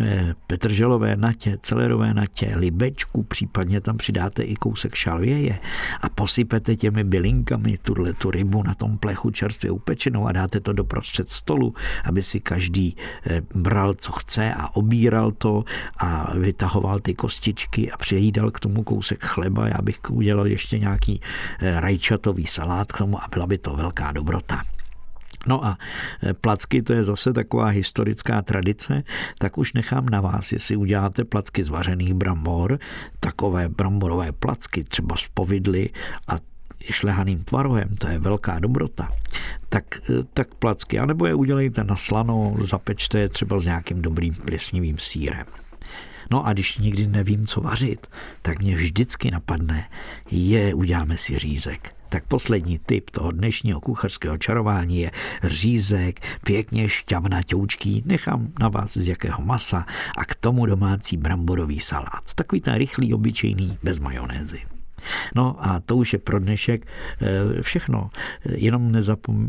eh, 0.00 0.34
petrželové 0.46 1.16
natě, 1.16 1.58
celerové 1.60 2.14
natě, 2.14 2.52
libečku, 2.56 3.22
případně 3.22 3.80
tam 3.80 3.96
přidáte 3.96 4.42
i 4.42 4.54
kousek 4.54 4.94
šalvěje 4.94 5.58
a 6.00 6.08
posypete 6.08 6.76
těmi 6.76 7.04
bylinkami 7.04 7.78
tuhle 7.78 8.12
tu 8.12 8.30
rybu 8.30 8.62
na 8.62 8.74
tom 8.74 8.98
plechu 8.98 9.30
čerstvě 9.30 9.70
upečenou 9.70 10.26
a 10.26 10.32
dáte 10.32 10.60
to 10.60 10.72
do 10.72 10.84
prostřed 10.84 11.30
stolu, 11.30 11.74
aby 12.04 12.22
si 12.22 12.40
každý 12.40 12.96
eh, 13.26 13.42
bral, 13.54 13.94
co 13.94 14.12
chce 14.12 14.54
a 14.54 14.76
obíral 14.76 15.32
to 15.32 15.64
a 15.98 16.32
vytahoval 16.34 17.00
ty 17.00 17.14
kostičky 17.14 17.90
a 17.90 17.96
přijídal 17.96 18.50
k 18.50 18.60
tomu 18.60 18.82
kousek 18.82 19.24
chleba. 19.24 19.68
Já 19.68 19.82
bych 19.82 19.98
udělal 20.10 20.46
ještě 20.46 20.78
nějaký 20.78 21.20
eh, 21.60 21.80
rajčatový 21.80 22.46
salát 22.46 22.92
k 22.92 22.98
tomu 22.98 23.22
a 23.22 23.28
byla 23.30 23.46
by 23.46 23.58
to 23.58 23.76
velká 23.76 24.12
dobrota. 24.12 24.73
No 25.46 25.64
a 25.64 25.78
e, 26.22 26.34
placky, 26.34 26.82
to 26.82 26.92
je 26.92 27.04
zase 27.04 27.32
taková 27.32 27.66
historická 27.66 28.42
tradice, 28.42 29.02
tak 29.38 29.58
už 29.58 29.72
nechám 29.72 30.06
na 30.06 30.20
vás, 30.20 30.52
jestli 30.52 30.76
uděláte 30.76 31.24
placky 31.24 31.64
z 31.64 31.68
vařených 31.68 32.14
brambor, 32.14 32.78
takové 33.20 33.68
bramborové 33.68 34.32
placky, 34.32 34.84
třeba 34.84 35.16
z 35.16 35.26
povidly 35.34 35.90
a 36.28 36.38
šlehaným 36.90 37.44
tvarohem, 37.44 37.96
to 37.96 38.08
je 38.08 38.18
velká 38.18 38.58
dobrota, 38.58 39.12
tak, 39.68 40.10
e, 40.10 40.22
tak 40.34 40.54
placky, 40.54 40.98
anebo 40.98 41.26
je 41.26 41.34
udělejte 41.34 41.84
na 41.84 41.96
slano, 41.96 42.54
zapečte 42.64 43.18
je 43.18 43.28
třeba 43.28 43.60
s 43.60 43.64
nějakým 43.64 44.02
dobrým 44.02 44.34
plesnivým 44.34 44.98
sírem. 44.98 45.46
No 46.30 46.46
a 46.46 46.52
když 46.52 46.78
nikdy 46.78 47.06
nevím, 47.06 47.46
co 47.46 47.60
vařit, 47.60 48.06
tak 48.42 48.58
mě 48.58 48.76
vždycky 48.76 49.30
napadne, 49.30 49.88
je, 50.30 50.74
uděláme 50.74 51.16
si 51.16 51.38
řízek 51.38 51.94
tak 52.14 52.26
poslední 52.26 52.78
typ 52.78 53.10
toho 53.10 53.30
dnešního 53.30 53.80
kuchařského 53.80 54.38
čarování 54.38 55.00
je 55.00 55.10
řízek, 55.44 56.20
pěkně 56.44 56.88
šťavnaťoučký, 56.88 58.02
nechám 58.06 58.52
na 58.60 58.68
vás 58.68 58.96
z 58.96 59.08
jakého 59.08 59.42
masa 59.42 59.86
a 60.16 60.24
k 60.24 60.34
tomu 60.34 60.66
domácí 60.66 61.16
bramborový 61.16 61.80
salát. 61.80 62.34
Takový 62.34 62.60
ten 62.60 62.74
rychlý, 62.74 63.14
obyčejný, 63.14 63.78
bez 63.82 63.98
majonézy. 63.98 64.73
No 65.34 65.56
a 65.58 65.80
to 65.80 65.96
už 65.96 66.12
je 66.12 66.18
pro 66.18 66.38
dnešek 66.38 66.86
eh, 66.86 67.62
všechno. 67.62 68.10
Jenom 68.44 68.92
nezapom, 68.92 69.48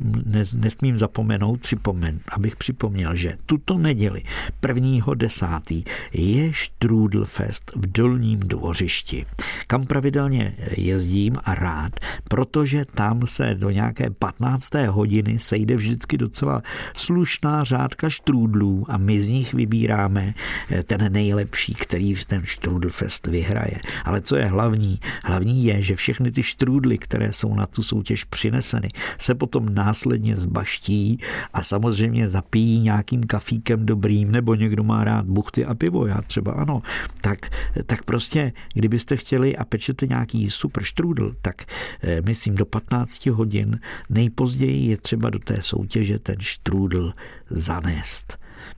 nesmím 0.54 0.98
zapomenout, 0.98 1.62
připomen, 1.62 2.20
abych 2.32 2.56
připomněl, 2.56 3.16
že 3.16 3.38
tuto 3.46 3.78
neděli 3.78 4.24
1.10. 4.62 5.84
je 6.14 6.52
Strudelfest 6.54 7.72
v 7.76 7.92
Dolním 7.92 8.40
dvořišti, 8.40 9.26
kam 9.68 9.86
pravidelně 9.86 10.56
jezdím 10.78 11.38
a 11.44 11.56
rád, 11.56 11.92
protože 12.30 12.86
tam 12.86 13.28
se 13.28 13.56
do 13.56 13.70
nějaké 13.70 14.10
15. 14.10 14.74
hodiny 14.74 15.40
sejde 15.40 15.76
vždycky 15.76 16.18
docela 16.18 16.62
slušná 16.96 17.64
řádka 17.64 18.10
štrůdlů 18.10 18.86
a 18.90 18.98
my 18.98 19.22
z 19.22 19.30
nich 19.30 19.54
vybíráme 19.54 20.34
eh, 20.72 20.84
ten 20.84 21.14
nejlepší, 21.14 21.74
který 21.74 22.16
ten 22.28 22.42
Strudelfest 22.46 23.28
vyhraje. 23.28 23.80
Ale 24.06 24.22
co 24.22 24.36
je 24.36 24.46
hlavní? 24.46 25.00
Hlavní 25.24 25.45
hlavní 25.46 25.66
je, 25.66 25.82
že 25.82 25.96
všechny 25.96 26.32
ty 26.32 26.44
štrůdly, 26.44 26.98
které 26.98 27.34
jsou 27.34 27.56
na 27.56 27.66
tu 27.66 27.84
soutěž 27.84 28.24
přineseny, 28.24 28.90
se 29.18 29.36
potom 29.36 29.70
následně 29.70 30.36
zbaští 30.36 31.20
a 31.54 31.64
samozřejmě 31.64 32.28
zapíjí 32.30 32.80
nějakým 32.80 33.24
kafíkem 33.24 33.86
dobrým, 33.86 34.32
nebo 34.32 34.56
někdo 34.56 34.84
má 34.84 35.04
rád 35.04 35.26
buchty 35.26 35.66
a 35.66 35.76
pivo, 35.76 36.08
já 36.08 36.22
třeba 36.22 36.52
ano, 36.52 36.82
tak, 37.22 37.50
tak 37.86 38.04
prostě, 38.04 38.54
kdybyste 38.74 39.16
chtěli 39.16 39.58
a 39.58 39.66
pečete 39.66 40.08
nějaký 40.08 40.50
super 40.50 40.84
štrůdl, 40.84 41.36
tak 41.42 41.66
eh, 42.02 42.22
myslím 42.22 42.56
do 42.56 42.66
15 42.66 43.26
hodin 43.26 43.80
nejpozději 44.10 44.90
je 44.90 44.98
třeba 44.98 45.30
do 45.30 45.40
té 45.40 45.62
soutěže 45.62 46.20
ten 46.20 46.36
štrůdl 46.40 47.14
zanést. 47.50 48.38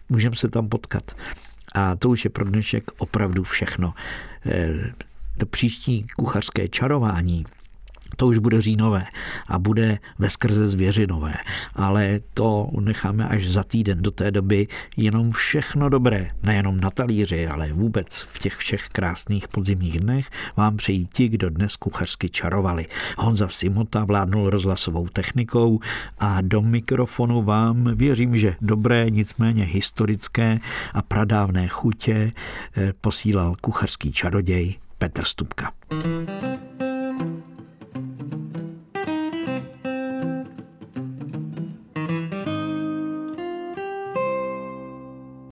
Můžeme 0.09 0.35
se 0.35 0.47
tam 0.47 0.69
potkat. 0.69 1.15
A 1.75 1.95
to 1.95 2.09
už 2.09 2.23
je 2.23 2.29
pro 2.29 2.45
dnešek 2.45 2.83
opravdu 2.97 3.43
všechno. 3.43 3.93
To 5.37 5.45
příští 5.45 6.07
kuchařské 6.15 6.67
čarování 6.67 7.45
to 8.15 8.27
už 8.27 8.37
bude 8.37 8.61
říjnové 8.61 9.05
a 9.47 9.59
bude 9.59 9.97
ve 10.19 10.29
skrze 10.29 10.67
zvěřinové, 10.67 11.33
ale 11.75 12.19
to 12.33 12.69
necháme 12.79 13.27
až 13.27 13.47
za 13.49 13.63
týden. 13.63 14.01
Do 14.01 14.11
té 14.11 14.31
doby 14.31 14.67
jenom 14.97 15.31
všechno 15.31 15.89
dobré, 15.89 16.29
nejenom 16.43 16.79
na 16.79 16.91
talíři, 16.91 17.47
ale 17.47 17.73
vůbec 17.73 18.15
v 18.15 18.39
těch 18.39 18.55
všech 18.55 18.87
krásných 18.87 19.47
podzimních 19.47 19.99
dnech 19.99 20.29
vám 20.55 20.77
přejí 20.77 21.07
ti, 21.13 21.29
kdo 21.29 21.49
dnes 21.49 21.75
kuchařsky 21.75 22.29
čarovali. 22.29 22.85
Honza 23.17 23.47
Simota 23.47 24.05
vládnul 24.05 24.49
rozhlasovou 24.49 25.07
technikou 25.07 25.79
a 26.19 26.41
do 26.41 26.61
mikrofonu 26.61 27.41
vám 27.41 27.95
věřím, 27.95 28.37
že 28.37 28.55
dobré, 28.61 29.09
nicméně 29.09 29.63
historické 29.63 30.59
a 30.93 31.01
pradávné 31.01 31.67
chutě 31.67 32.31
eh, 32.77 32.93
posílal 33.01 33.55
kuchařský 33.61 34.11
čaroděj 34.11 34.75
Petr 34.99 35.25
Stupka. 35.25 35.71